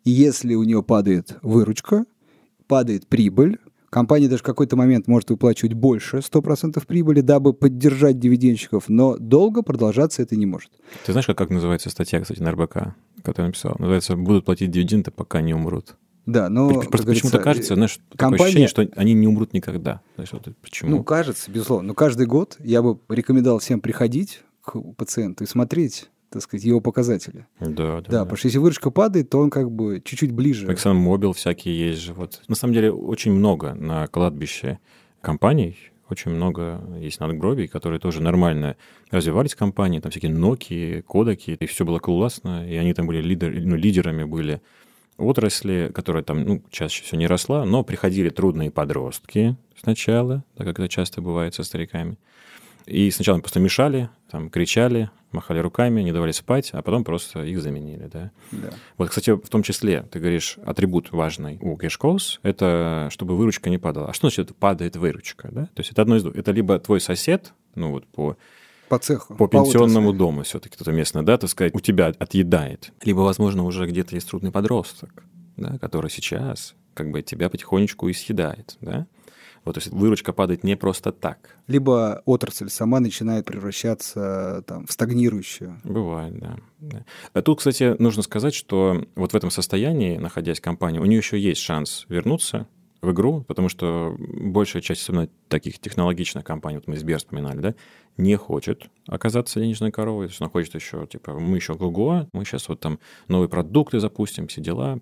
[0.04, 2.04] И если у нее падает выручка,
[2.66, 3.58] падает прибыль,
[3.90, 9.62] Компания даже в какой-то момент может выплачивать больше 100% прибыли, дабы поддержать дивидендщиков, но долго
[9.62, 10.70] продолжаться это не может.
[11.04, 13.74] Ты знаешь, как, как называется статья, кстати, на РБК, которую написал?
[13.80, 15.96] Называется «Будут платить дивиденды, пока не умрут».
[16.24, 16.82] Да, но...
[16.82, 18.36] Просто почему-то кажется, знаешь, компания...
[18.36, 20.02] такое ощущение, что они не умрут никогда.
[20.14, 20.90] Знаешь, вот почему?
[20.90, 21.88] Ну, кажется, безусловно.
[21.88, 26.80] Но каждый год я бы рекомендовал всем приходить к пациенту и смотреть так сказать, его
[26.80, 27.46] показатели.
[27.60, 28.08] Да, да.
[28.08, 30.66] Да, потому что если выручка падает, то он как бы чуть-чуть ближе.
[30.66, 32.14] Exxon всякие есть же.
[32.14, 32.40] Вот.
[32.48, 34.78] На самом деле очень много на кладбище
[35.20, 35.76] компаний,
[36.08, 38.76] очень много есть надгробий, которые тоже нормально
[39.10, 43.52] развивались компании, там всякие Nokia, Kodak, и все было классно, и они там были лидер,
[43.52, 44.60] ну, лидерами были
[45.16, 50.78] отрасли, которая там, ну, чаще всего не росла, но приходили трудные подростки сначала, так как
[50.78, 52.18] это часто бывает со стариками,
[52.86, 57.60] и сначала просто мешали, там, кричали, махали руками, не давали спать, а потом просто их
[57.60, 58.30] заменили, да.
[58.52, 58.70] да.
[58.96, 63.78] Вот, кстати, в том числе, ты говоришь, атрибут важный у кэшкоус— это чтобы выручка не
[63.78, 64.08] падала.
[64.08, 65.66] А что значит падает выручка, да?
[65.66, 66.36] То есть это одно из двух.
[66.36, 68.36] Это либо твой сосед, ну вот по
[68.88, 69.36] по цеху.
[69.36, 72.92] По пенсионному по дому все-таки кто-то местный, да, так сказать, у тебя отъедает.
[73.04, 75.22] Либо, возможно, уже где-то есть трудный подросток,
[75.56, 79.06] да, который сейчас как бы тебя потихонечку и съедает, да.
[79.64, 81.56] Вот, то есть выручка падает не просто так.
[81.66, 85.80] Либо отрасль сама начинает превращаться там, в стагнирующую.
[85.84, 86.56] Бывает, да.
[86.78, 87.04] да.
[87.34, 91.18] А тут, кстати, нужно сказать, что вот в этом состоянии, находясь в компании, у нее
[91.18, 92.66] еще есть шанс вернуться
[93.02, 97.74] в игру, потому что большая часть, особенно таких технологичных компаний, вот мы Сбер вспоминали, да,
[98.16, 102.44] не хочет оказаться денежной коровой, то есть она хочет еще, типа, мы еще Гугуа, мы
[102.44, 102.98] сейчас вот там
[103.28, 105.00] новые продукты запустим, все дела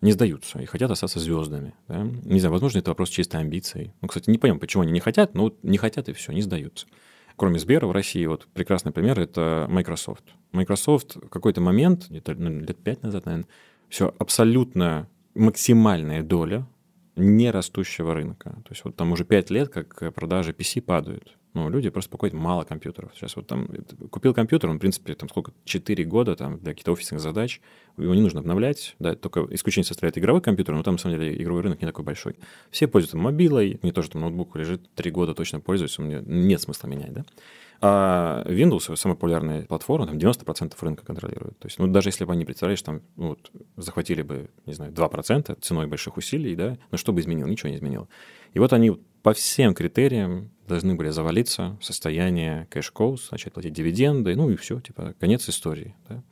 [0.00, 1.74] не сдаются и хотят остаться звездами.
[1.88, 2.02] Да?
[2.02, 3.92] Не знаю, возможно, это вопрос чистой амбиции.
[4.00, 6.86] Ну, кстати, не понимаю, почему они не хотят, но не хотят и все, не сдаются.
[7.36, 10.24] Кроме Сбера в России, вот прекрасный пример— это Microsoft.
[10.52, 13.48] Microsoft в какой-то момент, где-то ну, лет пять назад, наверное,
[13.88, 16.66] все абсолютно максимальная доля
[17.16, 18.50] не растущего рынка.
[18.64, 21.36] То есть вот там уже пять лет, как продажи PC падают.
[21.52, 23.10] Ну, люди просто покупают мало компьютеров.
[23.14, 23.68] Сейчас вот там
[24.10, 27.60] купил компьютер, он, в принципе, там сколько, 4 года там для каких-то офисных задач,
[27.96, 31.42] его не нужно обновлять, да, только исключение составляет игровой компьютер, но там, на самом деле,
[31.42, 32.36] игровой рынок не такой большой.
[32.70, 36.60] Все пользуются мобилой, мне тоже там ноутбук лежит, 3 года точно пользуюсь, у меня нет
[36.60, 37.24] смысла менять, да.
[37.82, 41.58] А Windows, самая популярная платформа, там 90% рынка контролирует.
[41.58, 44.92] То есть, ну, даже если бы они, представляешь, там, ну, вот, захватили бы, не знаю,
[44.92, 47.48] 2% ценой больших усилий, да, но что бы изменило?
[47.48, 48.06] Ничего не изменило.
[48.52, 54.36] И вот они по всем критериям должны были завалиться в состояние кэш-коус, начать платить дивиденды,
[54.36, 55.94] ну и все, типа, конец истории.
[56.08, 56.22] Да?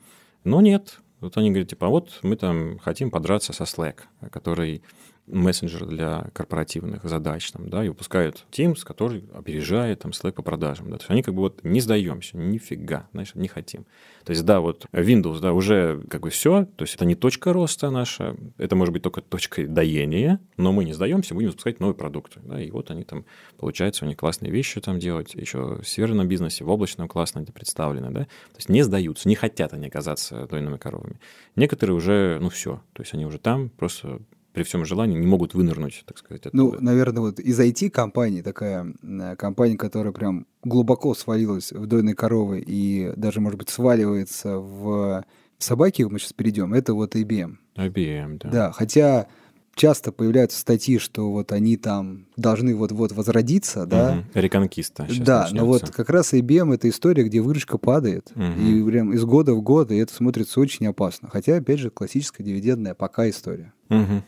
[0.45, 1.01] Но нет.
[1.21, 4.83] Вот они говорят, типа, «А вот мы там хотим подраться со Slack, который
[5.31, 10.91] мессенджер для корпоративных задач, там, да, и выпускают Teams, который опережает там Slack по продажам,
[10.91, 13.87] да, то есть они как бы вот не сдаемся, нифига, знаешь, не хотим.
[14.25, 17.53] То есть, да, вот Windows, да, уже как бы все, то есть это не точка
[17.53, 21.97] роста наша, это может быть только точкой доения, но мы не сдаемся, будем запускать новые
[21.97, 23.25] продукты, да, и вот они там,
[23.59, 27.53] получается, у них классные вещи там делать, еще в северном бизнесе, в облачном классно это
[27.53, 31.19] представлено, да, то есть не сдаются, не хотят они оказаться дойными коровами.
[31.57, 34.21] Некоторые уже, ну все, то есть они уже там, просто
[34.59, 36.47] при всем желании не могут вынырнуть, так сказать.
[36.47, 36.57] Оттуда.
[36.57, 38.93] Ну, наверное, вот из IT-компании такая
[39.37, 45.25] компания, которая прям глубоко свалилась в дойной коровы и даже, может быть, сваливается в
[45.59, 47.55] собаки, мы сейчас перейдем, это вот IBM.
[47.77, 48.49] IBM, да.
[48.51, 49.29] Да, хотя
[49.77, 54.25] часто появляются статьи, что вот они там должны вот-вот возродиться, да.
[54.35, 54.41] Угу.
[54.41, 55.07] Реконкиста.
[55.21, 55.55] Да, начнется.
[55.55, 58.43] но вот как раз IBM это история, где выручка падает, угу.
[58.43, 61.29] и прям из года в год, и это смотрится очень опасно.
[61.31, 63.73] Хотя, опять же, классическая дивидендная пока история.
[63.89, 64.23] Угу.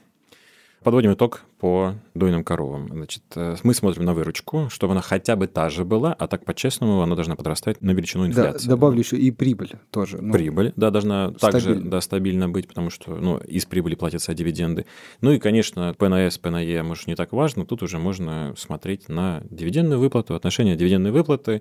[0.82, 2.88] Подводим итог по дойным коровам.
[2.88, 6.46] Значит, э, мы смотрим на выручку, чтобы она хотя бы та же была, а так
[6.46, 8.66] по-честному она должна подрастать на величину инфляции.
[8.66, 10.22] Да, добавлю еще и прибыль тоже.
[10.22, 11.52] Ну, прибыль, да, должна стабильно.
[11.52, 14.86] также да, стабильно быть, потому что ну, из прибыли платятся дивиденды.
[15.20, 20.00] Ну и, конечно, ПНС, ПНЕ, может, не так важно, тут уже можно смотреть на дивидендную
[20.00, 21.60] выплату, отношение дивидендной выплаты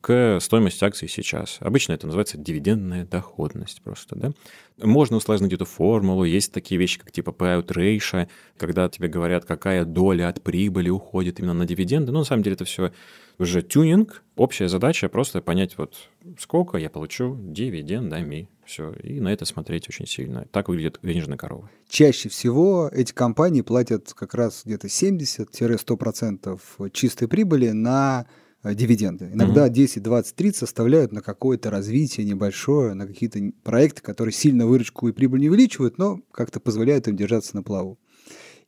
[0.00, 1.58] к стоимости акций сейчас.
[1.60, 4.32] Обычно это называется дивидендная доходность просто, да.
[4.78, 9.84] Можно усложнить эту формулу, есть такие вещи, как типа payout ratio, когда тебе говорят, какая
[9.84, 12.12] доля от прибыли уходит именно на дивиденды.
[12.12, 12.92] Но на самом деле это все
[13.38, 14.22] уже тюнинг.
[14.36, 18.48] Общая задача просто понять, вот сколько я получу дивидендами.
[18.64, 18.92] Все.
[19.02, 20.46] И на это смотреть очень сильно.
[20.52, 21.68] Так выглядит денежная корова.
[21.88, 28.26] Чаще всего эти компании платят как раз где-то 70-100% чистой прибыли на
[28.62, 29.30] дивиденды.
[29.32, 29.72] Иногда угу.
[29.72, 35.12] 10, 20, 30 составляют на какое-то развитие небольшое, на какие-то проекты, которые сильно выручку и
[35.12, 37.98] прибыль не увеличивают, но как-то позволяют им держаться на плаву.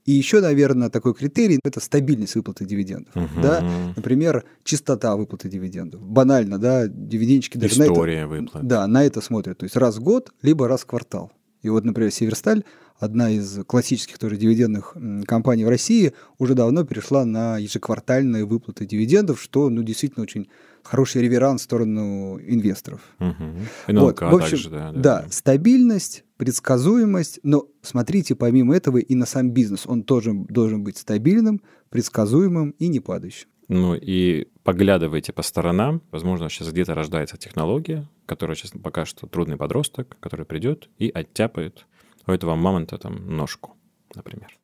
[0.05, 3.14] И еще, наверное, такой критерий– это стабильность выплаты дивидендов.
[3.14, 3.40] Угу.
[3.40, 3.64] Да?
[3.95, 6.03] Например, частота выплаты дивидендов.
[6.03, 8.66] Банально, да, дивидендчики даже История на это, выплат.
[8.66, 9.59] Да, на это смотрят.
[9.59, 11.30] То есть раз в год, либо раз в квартал.
[11.62, 12.64] И вот, например, Северсталь
[12.99, 19.40] одна из классических тоже дивидендных компаний в России, уже давно перешла на ежеквартальные выплаты дивидендов,
[19.40, 20.49] что ну, действительно очень
[20.82, 23.01] хороший реверанс в сторону инвесторов.
[23.20, 23.99] Угу.
[24.01, 29.26] вот, в общем, также, да, да, да, стабильность, предсказуемость, но смотрите, помимо этого и на
[29.26, 33.49] сам бизнес, он тоже должен быть стабильным, предсказуемым и не падающим.
[33.68, 36.03] Ну и поглядывайте по сторонам.
[36.11, 41.86] Возможно, сейчас где-то рождается технология, которая сейчас пока что трудный подросток, который придет и оттяпает
[42.26, 43.76] у этого мамонта там ножку,
[44.14, 44.58] например.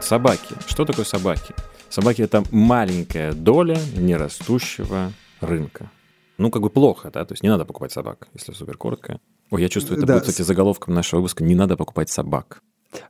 [0.00, 0.54] Собаки.
[0.66, 1.54] Что такое собаки?
[1.88, 5.90] Собаки— это маленькая доля нерастущего рынка.
[6.38, 7.24] Ну, как бы плохо, да?
[7.24, 9.20] То есть не надо покупать собак, если супер коротко.
[9.50, 10.14] Ой, я чувствую, это да.
[10.14, 12.62] будет, кстати, заголовком нашего выпуска «Не надо покупать собак».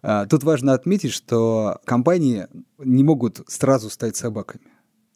[0.03, 2.49] А, тут важно отметить, что компании
[2.79, 4.65] не могут сразу стать собаками.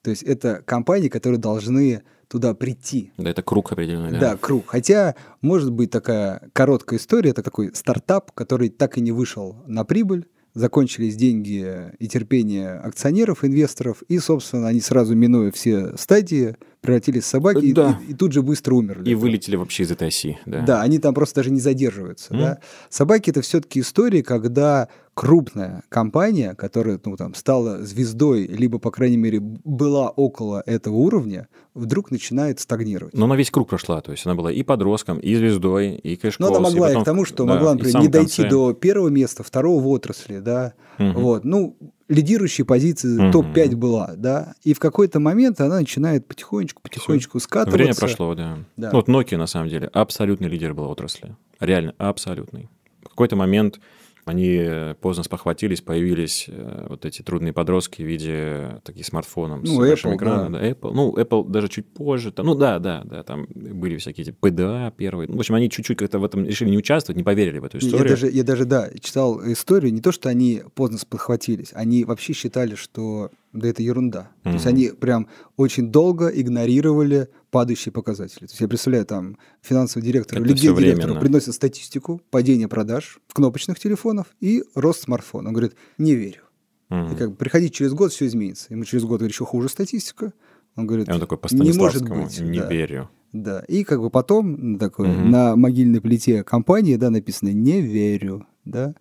[0.02, 2.02] То есть это компании, которые должны
[2.34, 3.12] туда прийти.
[3.16, 4.10] Да, это круг определенный.
[4.10, 4.64] Да, да круг.
[4.66, 9.84] Хотя может быть такая короткая история, это такой стартап, который так и не вышел на
[9.84, 17.22] прибыль, закончились деньги и терпение акционеров, инвесторов, и, собственно, они сразу, минуя все стадии, превратились
[17.22, 18.00] в собаки да.
[18.08, 19.08] и, и тут же быстро умерли.
[19.08, 20.36] И вылетели вообще из этой оси.
[20.44, 22.34] Да, да они там просто даже не задерживаются.
[22.34, 22.38] Mm.
[22.40, 22.58] Да?
[22.90, 29.16] Собаки— это все-таки истории, когда крупная компания, которая ну, там, стала звездой, либо, по крайней
[29.16, 33.14] мере, была около этого уровня, вдруг начинает стагнировать.
[33.14, 36.50] Но она весь круг прошла, то есть она была и подростком, и звездой, и кэшкоус.
[36.50, 37.02] Но она могла и, потом...
[37.02, 38.50] и к тому, что да, могла, например, не дойти конце.
[38.50, 41.20] до первого места, второго в отрасли, да, угу.
[41.20, 41.76] вот, ну,
[42.08, 43.32] лидирующей позиции угу.
[43.32, 47.44] топ-5 была, да, и в какой-то момент она начинает потихонечку, потихонечку Все.
[47.44, 47.76] скатываться.
[47.76, 48.58] Время прошло, да.
[48.76, 48.90] да.
[48.92, 52.68] Ну, вот Nokia, на самом деле, абсолютный лидер был отрасли, реально абсолютный.
[53.04, 53.80] В какой-то момент
[54.24, 59.70] они поздно спохватились, появились э, вот эти трудные подростки в виде таких смартфонов ну, с
[59.70, 60.52] Apple, большим экраном.
[60.52, 60.68] Да.
[60.68, 60.92] Apple.
[60.92, 62.32] Ну, Apple даже чуть позже.
[62.32, 65.28] Там, ну да, да, да, там были всякие эти PDA первые.
[65.28, 67.78] Ну, в общем, они чуть-чуть как-то в этом решили не участвовать, не поверили в эту
[67.78, 68.04] историю.
[68.04, 72.32] Я даже, я даже, да, читал историю, не то, что они поздно спохватились, они вообще
[72.32, 74.30] считали, что да это ерунда.
[74.38, 74.42] Mm-hmm.
[74.42, 78.40] То есть они прям очень долго игнорировали падающие показатели.
[78.40, 84.26] То есть я представляю, там финансовый директор или гендиректор приносит статистику падения продаж кнопочных телефонов
[84.40, 85.48] и рост смартфона.
[85.48, 86.42] Он говорит, не верю.
[86.90, 87.12] Mm-hmm.
[87.12, 88.66] И как бы приходить через год, все изменится.
[88.70, 90.32] Ему через год говорит, еще хуже статистика.
[90.76, 92.40] Он говорит, и он такой не может быть.
[92.40, 92.68] Не да.
[92.68, 93.08] верю.
[93.34, 95.30] Да, и как бы потом такой, Мгм.
[95.32, 98.94] на могильной плите компании, да, написано «не верю», да.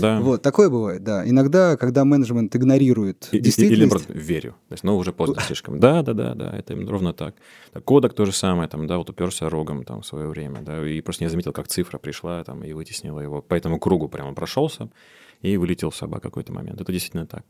[0.00, 0.20] Да.
[0.20, 1.26] Вот, такое бывает, да.
[1.26, 3.92] Иногда, когда менеджмент игнорирует И- и- Или, действительность...
[3.92, 4.50] наоборот, верю.
[4.68, 5.78] То есть, ну, уже поздно слишком.
[5.78, 7.36] Да, да, да, да, это именно ровно так.
[7.72, 10.86] Так, Кодек то же самое, там, да, вот уперся рогом там в свое время, да,
[10.86, 13.40] и просто не заметил, как цифра пришла там и вытеснила его.
[13.40, 14.90] По этому кругу прямо прошелся
[15.42, 16.80] и вылетел в собак какой-то момент.
[16.80, 17.44] Это действительно так.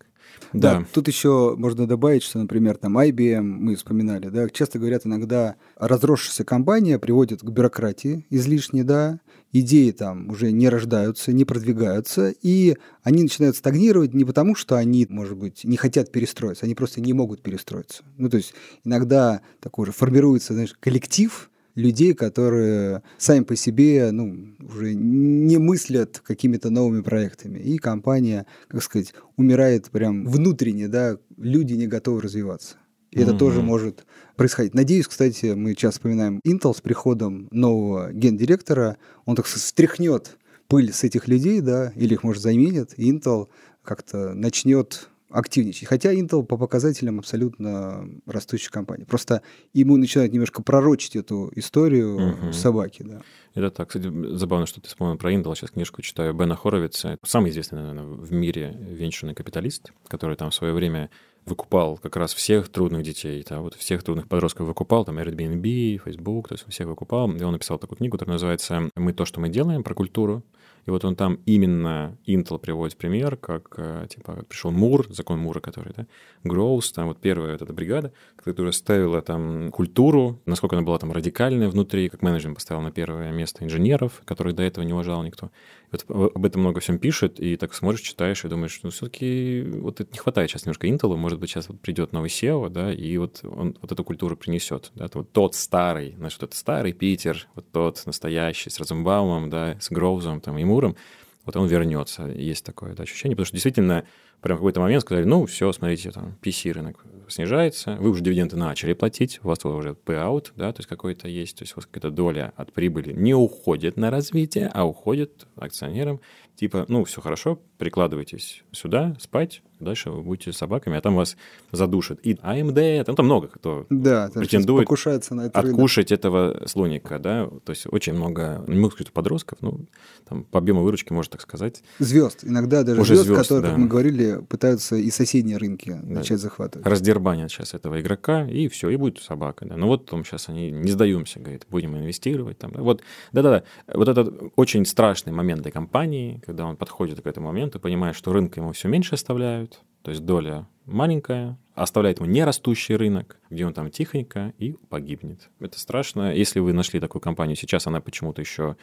[0.52, 0.78] Да.
[0.78, 0.86] Да.
[0.92, 6.44] тут еще можно добавить, что, например, там IBM, мы вспоминали, да, часто говорят иногда, разросшаяся
[6.44, 9.20] компания приводит к бюрократии излишней, да,
[9.52, 15.06] идеи там уже не рождаются, не продвигаются, и они начинают стагнировать не потому, что они,
[15.08, 18.04] может быть, не хотят перестроиться, они просто не могут перестроиться.
[18.16, 18.54] Ну, то есть
[18.84, 26.20] иногда такой же формируется, знаешь, коллектив, людей, которые сами по себе ну, уже не мыслят
[26.24, 27.60] какими-то новыми проектами.
[27.60, 32.76] И компания, как сказать, умирает прям внутренне, да, люди не готовы развиваться.
[33.12, 33.38] И это Мгм.
[33.38, 34.04] тоже может
[34.36, 34.74] происходить.
[34.74, 40.36] Надеюсь, кстати, мы часто вспоминаем Intel с приходом нового гендиректора, он так сказать, стряхнет
[40.68, 43.48] пыль с этих людей, да, или их, может, заменит, и Intel
[43.84, 45.88] как-то начнет активничать.
[45.88, 49.04] Хотя Intel по показателям абсолютно растущая компания.
[49.04, 49.42] Просто
[49.74, 52.52] ему начинают немножко пророчить эту историю Мгм.
[52.52, 53.22] собаки, да.
[53.54, 55.54] Это так, кстати, забавно, что ты вспомнил про Intel.
[55.54, 57.18] Сейчас книжку читаю Бена Хоровица.
[57.24, 61.10] Самый известный, наверное, в мире венчурный капиталист, который там в свое время
[61.46, 66.48] выкупал как раз всех трудных детей, да, вот всех трудных подростков выкупал, там Airbnb, Facebook,
[66.48, 67.30] то есть всех выкупал.
[67.32, 70.42] И он написал такую книгу, которая называется «Мы то, что мы делаем», про культуру.
[70.86, 75.60] И вот он там именно Intel приводит пример, как э, типа пришел Мур, закон Мура,
[75.60, 76.06] который, да,
[76.44, 81.10] Гроус, там вот первая вот эта бригада, которая ставила там культуру, насколько она была там
[81.10, 85.50] радикальная внутри, как менеджмент поставил на первое место инженеров, которых до этого не уважал никто.
[85.92, 90.00] Вот об этом много всем пишет, и так смотришь, читаешь, и думаешь, ну, все-таки вот
[90.00, 93.16] это не хватает сейчас немножко Intel, может быть, сейчас вот придет новый SEO, да, и
[93.18, 97.70] вот он вот эту культуру принесет, да, вот тот старый, значит, этот старый Питер, вот
[97.70, 100.96] тот настоящий, с Розенбаумом, да, с Гроузом, там, и Муром,
[101.44, 102.24] вот он вернется.
[102.26, 104.04] Есть такое да, ощущение, потому что действительно
[104.40, 108.56] прям в какой-то момент сказали, ну, все, смотрите, там, PC рынок снижается, вы уже дивиденды
[108.56, 111.86] начали платить, у вас уже payout, да, то есть какой-то есть, то есть у вас
[111.86, 116.20] какая-то доля от прибыли не уходит на развитие, а уходит акционерам,
[116.54, 121.36] типа, ну, все хорошо, прикладывайтесь сюда, спать, дальше вы будете собаками, а там вас
[121.72, 122.18] задушат.
[122.22, 125.74] И AMD, там, там много кто Да, Претендует покушается на это рынок.
[125.74, 129.86] откушать этого слоника, да, то есть очень много, не могу сказать, подростков, ну,
[130.28, 132.44] там, по объему выручки, можно так сказать, Звезд.
[132.44, 133.78] Иногда даже Уже звезд, звезд, которые, как да.
[133.82, 136.86] мы говорили, пытаются и соседние рынки начать захватывать.
[136.86, 139.66] раздербанят сейчас этого игрока, и все, и будет собака.
[139.66, 139.76] Да.
[139.76, 142.58] Ну вот там сейчас они не сдаемся, говорит, будем инвестировать.
[142.58, 142.82] Там, да.
[142.82, 143.02] Вот,
[143.32, 148.16] да-да-да, вот этот очень страшный момент для компании, когда он подходит к этому моменту, понимает,
[148.16, 153.66] что рынка ему все меньше оставляют, то есть доля маленькая, оставляет ему нерастущий рынок, где
[153.66, 155.50] он там тихонько и погибнет.
[155.60, 156.32] Это страшно.
[156.32, 158.76] Если вы нашли такую компанию, сейчас она почему-то еще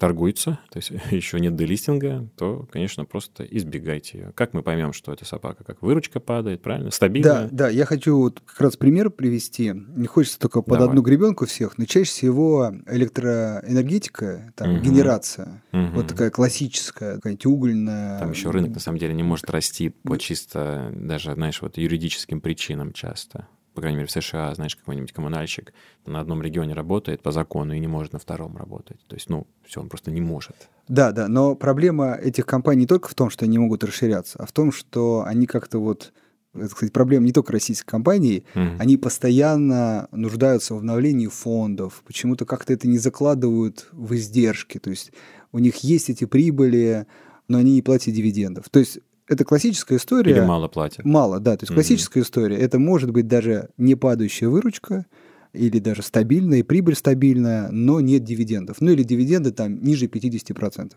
[0.00, 4.32] торгуется, то есть еще нет делистинга, то, конечно, просто избегайте ее.
[4.34, 5.62] Как мы поймем, что это собака?
[5.62, 6.90] Как выручка падает, правильно?
[6.90, 7.28] Стабильно?
[7.28, 9.72] Да, да, я хочу вот как раз пример привести.
[9.74, 10.88] Не хочется только под Давай.
[10.88, 14.82] одну гребенку всех, но чаще всего электроэнергетика, там, Мгм.
[14.82, 15.90] генерация, Мгм.
[15.92, 18.18] вот такая классическая, какая-нибудь угольная.
[18.18, 22.40] Там еще рынок, на самом деле, не может расти по чисто даже, знаешь, вот юридическим
[22.40, 23.48] причинам часто.
[23.74, 25.72] По крайней мере, в США, знаешь, какой-нибудь коммунальщик
[26.04, 28.98] на одном регионе работает по закону и не может на втором работать.
[29.06, 30.56] То есть, ну, все, он просто не может.
[30.88, 34.46] Да, да, но проблема этих компаний не только в том, что они могут расширяться, а
[34.46, 36.12] в том, что они как-то вот,
[36.52, 38.76] это, кстати, проблема не только российской компании, Мгм.
[38.80, 45.12] они постоянно нуждаются в обновлении фондов, почему-то как-то это не закладывают в издержки, то есть
[45.52, 47.06] у них есть эти прибыли,
[47.46, 48.68] но они не платят дивидендов.
[48.68, 48.98] То есть
[49.30, 50.32] это классическая история.
[50.32, 51.04] Или мало платят.
[51.04, 51.56] Мало, да.
[51.56, 52.56] То есть классическая история.
[52.56, 55.06] Это может быть даже не падающая выручка,
[55.52, 58.80] или даже стабильная, и прибыль стабильная, но нет дивидендов.
[58.80, 60.92] Ну или дивиденды там ниже 50%.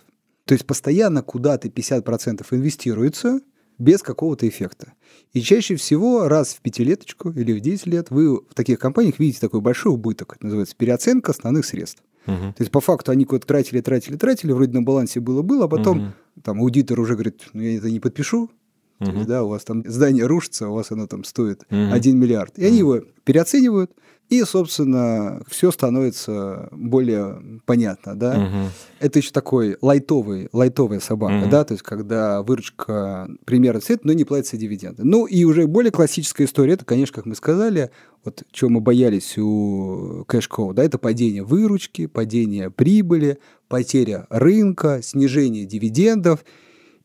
[0.45, 3.39] То есть постоянно куда-то 50% инвестируется
[3.77, 4.93] без какого-то эффекта.
[5.31, 9.39] И чаще всего раз в пятилеточку или в 10 лет вы в таких компаниях видите
[9.41, 10.33] такой большой убыток.
[10.35, 12.03] Это называется переоценка основных средств.
[12.25, 12.53] Мгм.
[12.53, 15.97] То есть по факту они куда-то тратили, тратили, тратили, вроде на балансе было-было, а потом
[15.97, 16.13] Мгм.
[16.41, 18.49] Там аудитор уже говорит, ну я это не подпишу,
[18.99, 21.91] то есть, да, у вас там здание рушится, у вас оно там стоит Мгм.
[21.91, 22.57] 1 миллиард.
[22.57, 23.91] И они его переоценивают,
[24.29, 28.39] и, собственно, все становится более понятно, да.
[28.39, 28.69] Мгм.
[28.99, 31.49] Это еще такой лайтовый, лайтовая собака, Мгм.
[31.49, 35.03] да, то есть когда выручка примерно цвет, но не платятся дивиденды.
[35.03, 37.91] Ну и уже более классическая история, это, конечно, как мы сказали,
[38.23, 43.37] вот чего мы боялись у кэшкоу, да, это падение выручки, падение прибыли,
[43.67, 46.45] потеря рынка, снижение дивидендов,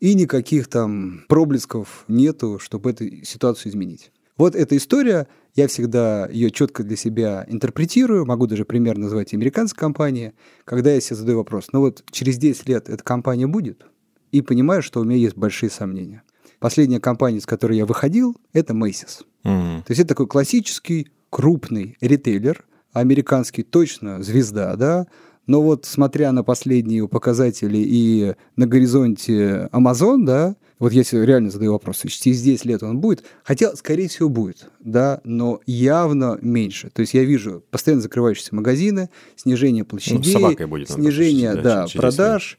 [0.01, 4.13] и никаких там проблесков нету, чтобы эту ситуацию изменить.
[4.37, 5.27] Вот эта история,
[5.57, 10.33] я всегда ее четко для себя интерпретирую, могу даже пример назвать американской компании,
[10.65, 13.85] когда я себе задаю вопрос, ну вот через 10 лет эта компания будет,
[14.31, 16.23] и понимаю, что у меня есть большие сомнения.
[16.61, 19.25] Последняя компания, с которой я выходил, это Macy's.
[19.43, 19.83] Мгм.
[19.83, 25.07] То есть это такой классический крупный ритейлер, американский точно звезда, да,
[25.49, 31.73] но вот смотря на последние показатели и на горизонте Amazon, да, вот я реально задаю
[31.73, 36.91] вопрос, через 10 лет он будет, хотя, скорее всего, будет, да, но явно меньше.
[36.91, 41.75] То есть я вижу постоянно закрывающиеся магазины, снижение площадей, Ну, будет, надо снижение, почти, да,
[41.75, 42.01] да, через 10 лет.
[42.03, 42.59] продаж,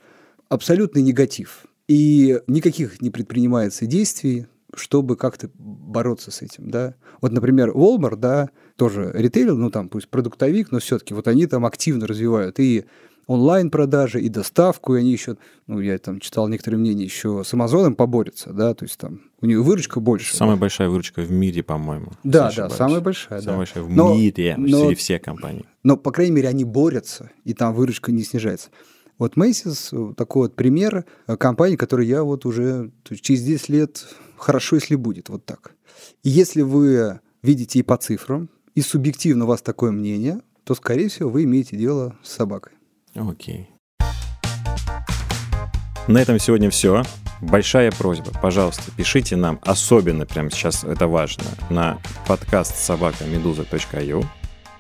[0.50, 1.66] абсолютный негатив.
[1.88, 6.96] И никаких не предпринимается действий, чтобы как-то бороться с этим, да.
[7.22, 11.66] Вот, например, Walmart, да, тоже ритейл, ну там пусть продуктовик, но все-таки вот они там
[11.66, 12.86] активно развивают и
[13.30, 17.94] онлайн-продажи, и доставку, и они еще, ну, я там читал некоторые мнения, еще с Амазоном
[17.94, 20.36] поборются, да, то есть там у нее выручка больше.
[20.36, 20.62] Самая да.
[20.62, 22.12] большая выручка в мире, по-моему.
[22.24, 22.74] Да, да, ошибаюсь.
[22.74, 23.58] самая большая, Самая да.
[23.58, 25.66] большая в Но- мире но- среди всех компаний.
[25.84, 28.70] Но, по крайней мере, они борются, и там выручка не снижается.
[29.20, 33.70] Вот Macy's э, такой вот пример э, компании, которую я вот уже есть через 10
[33.70, 34.08] лет
[34.40, 35.74] хорошо, если будет, вот так.
[36.24, 41.10] И если вы видите и по цифрам, и субъективно у вас такое мнение, то, скорее
[41.10, 42.74] всего, вы имеете дело с собакой.
[43.16, 43.70] Окей.
[46.08, 47.04] На этом сегодня все.
[47.42, 54.26] Большая просьба, пожалуйста, пишите нам, особенно прямо сейчас это важно, на подкаст собакамедуза.io,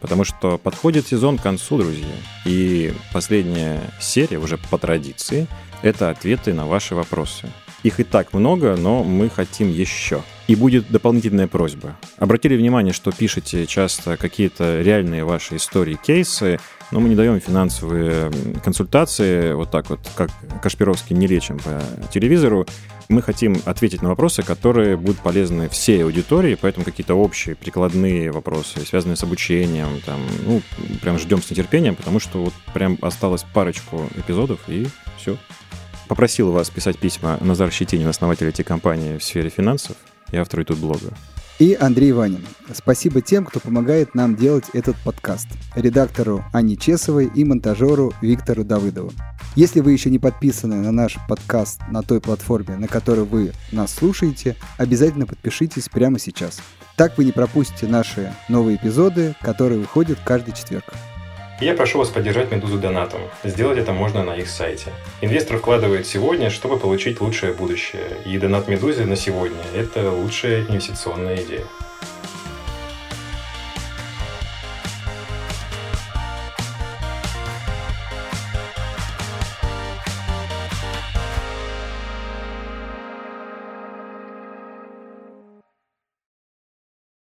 [0.02, 2.16] потому что подходит сезон к концу, друзья.
[2.46, 5.48] И последняя серия, уже по традиции,
[5.84, 7.48] это ответы на ваши вопросы.
[7.84, 10.22] Их и так много, но мы хотим еще.
[10.48, 11.96] И будет дополнительная просьба.
[12.18, 16.60] Обратили внимание, что пишете часто какие-то реальные ваши истории, кейсы,
[16.92, 18.32] но мы не даем финансовые
[18.64, 22.66] консультации, вот так вот, как Кашпировский не лечим по телевизору.
[23.10, 28.86] Мы хотим ответить на вопросы, которые будут полезны всей аудитории, поэтому какие-то общие прикладные вопросы,
[28.86, 30.62] связанные с обучением, там, ну,
[31.02, 35.38] прям ждем с нетерпением, потому что вот прям осталось парочку эпизодов, и все.
[36.10, 39.96] Попросил вас писать письма Назар Щетинин, основатель этой компании в сфере финансов
[40.32, 41.14] и автор тут блога.
[41.60, 42.44] И Андрей Ванин.
[42.74, 45.48] Спасибо тем, кто помогает нам делать этот подкаст.
[45.76, 49.12] Редактору Анне Чесовой и монтажеру Виктору Давыдову.
[49.56, 53.94] Если вы еще не подписаны на наш подкаст на той платформе, на которой вы нас
[53.94, 56.60] слушаете, обязательно подпишитесь прямо сейчас.
[56.96, 60.86] Так вы не пропустите наши новые эпизоды, которые выходят каждый четверг.
[61.62, 63.20] Я прошу вас поддержать «Медузу» донатом.
[63.44, 64.94] Сделать это можно на их сайте.
[65.20, 68.18] Инвестор вкладывает сегодня, чтобы получить лучшее будущее.
[68.26, 71.66] И донат «Медузе» на сегодня– это лучшая инвестиционная идея.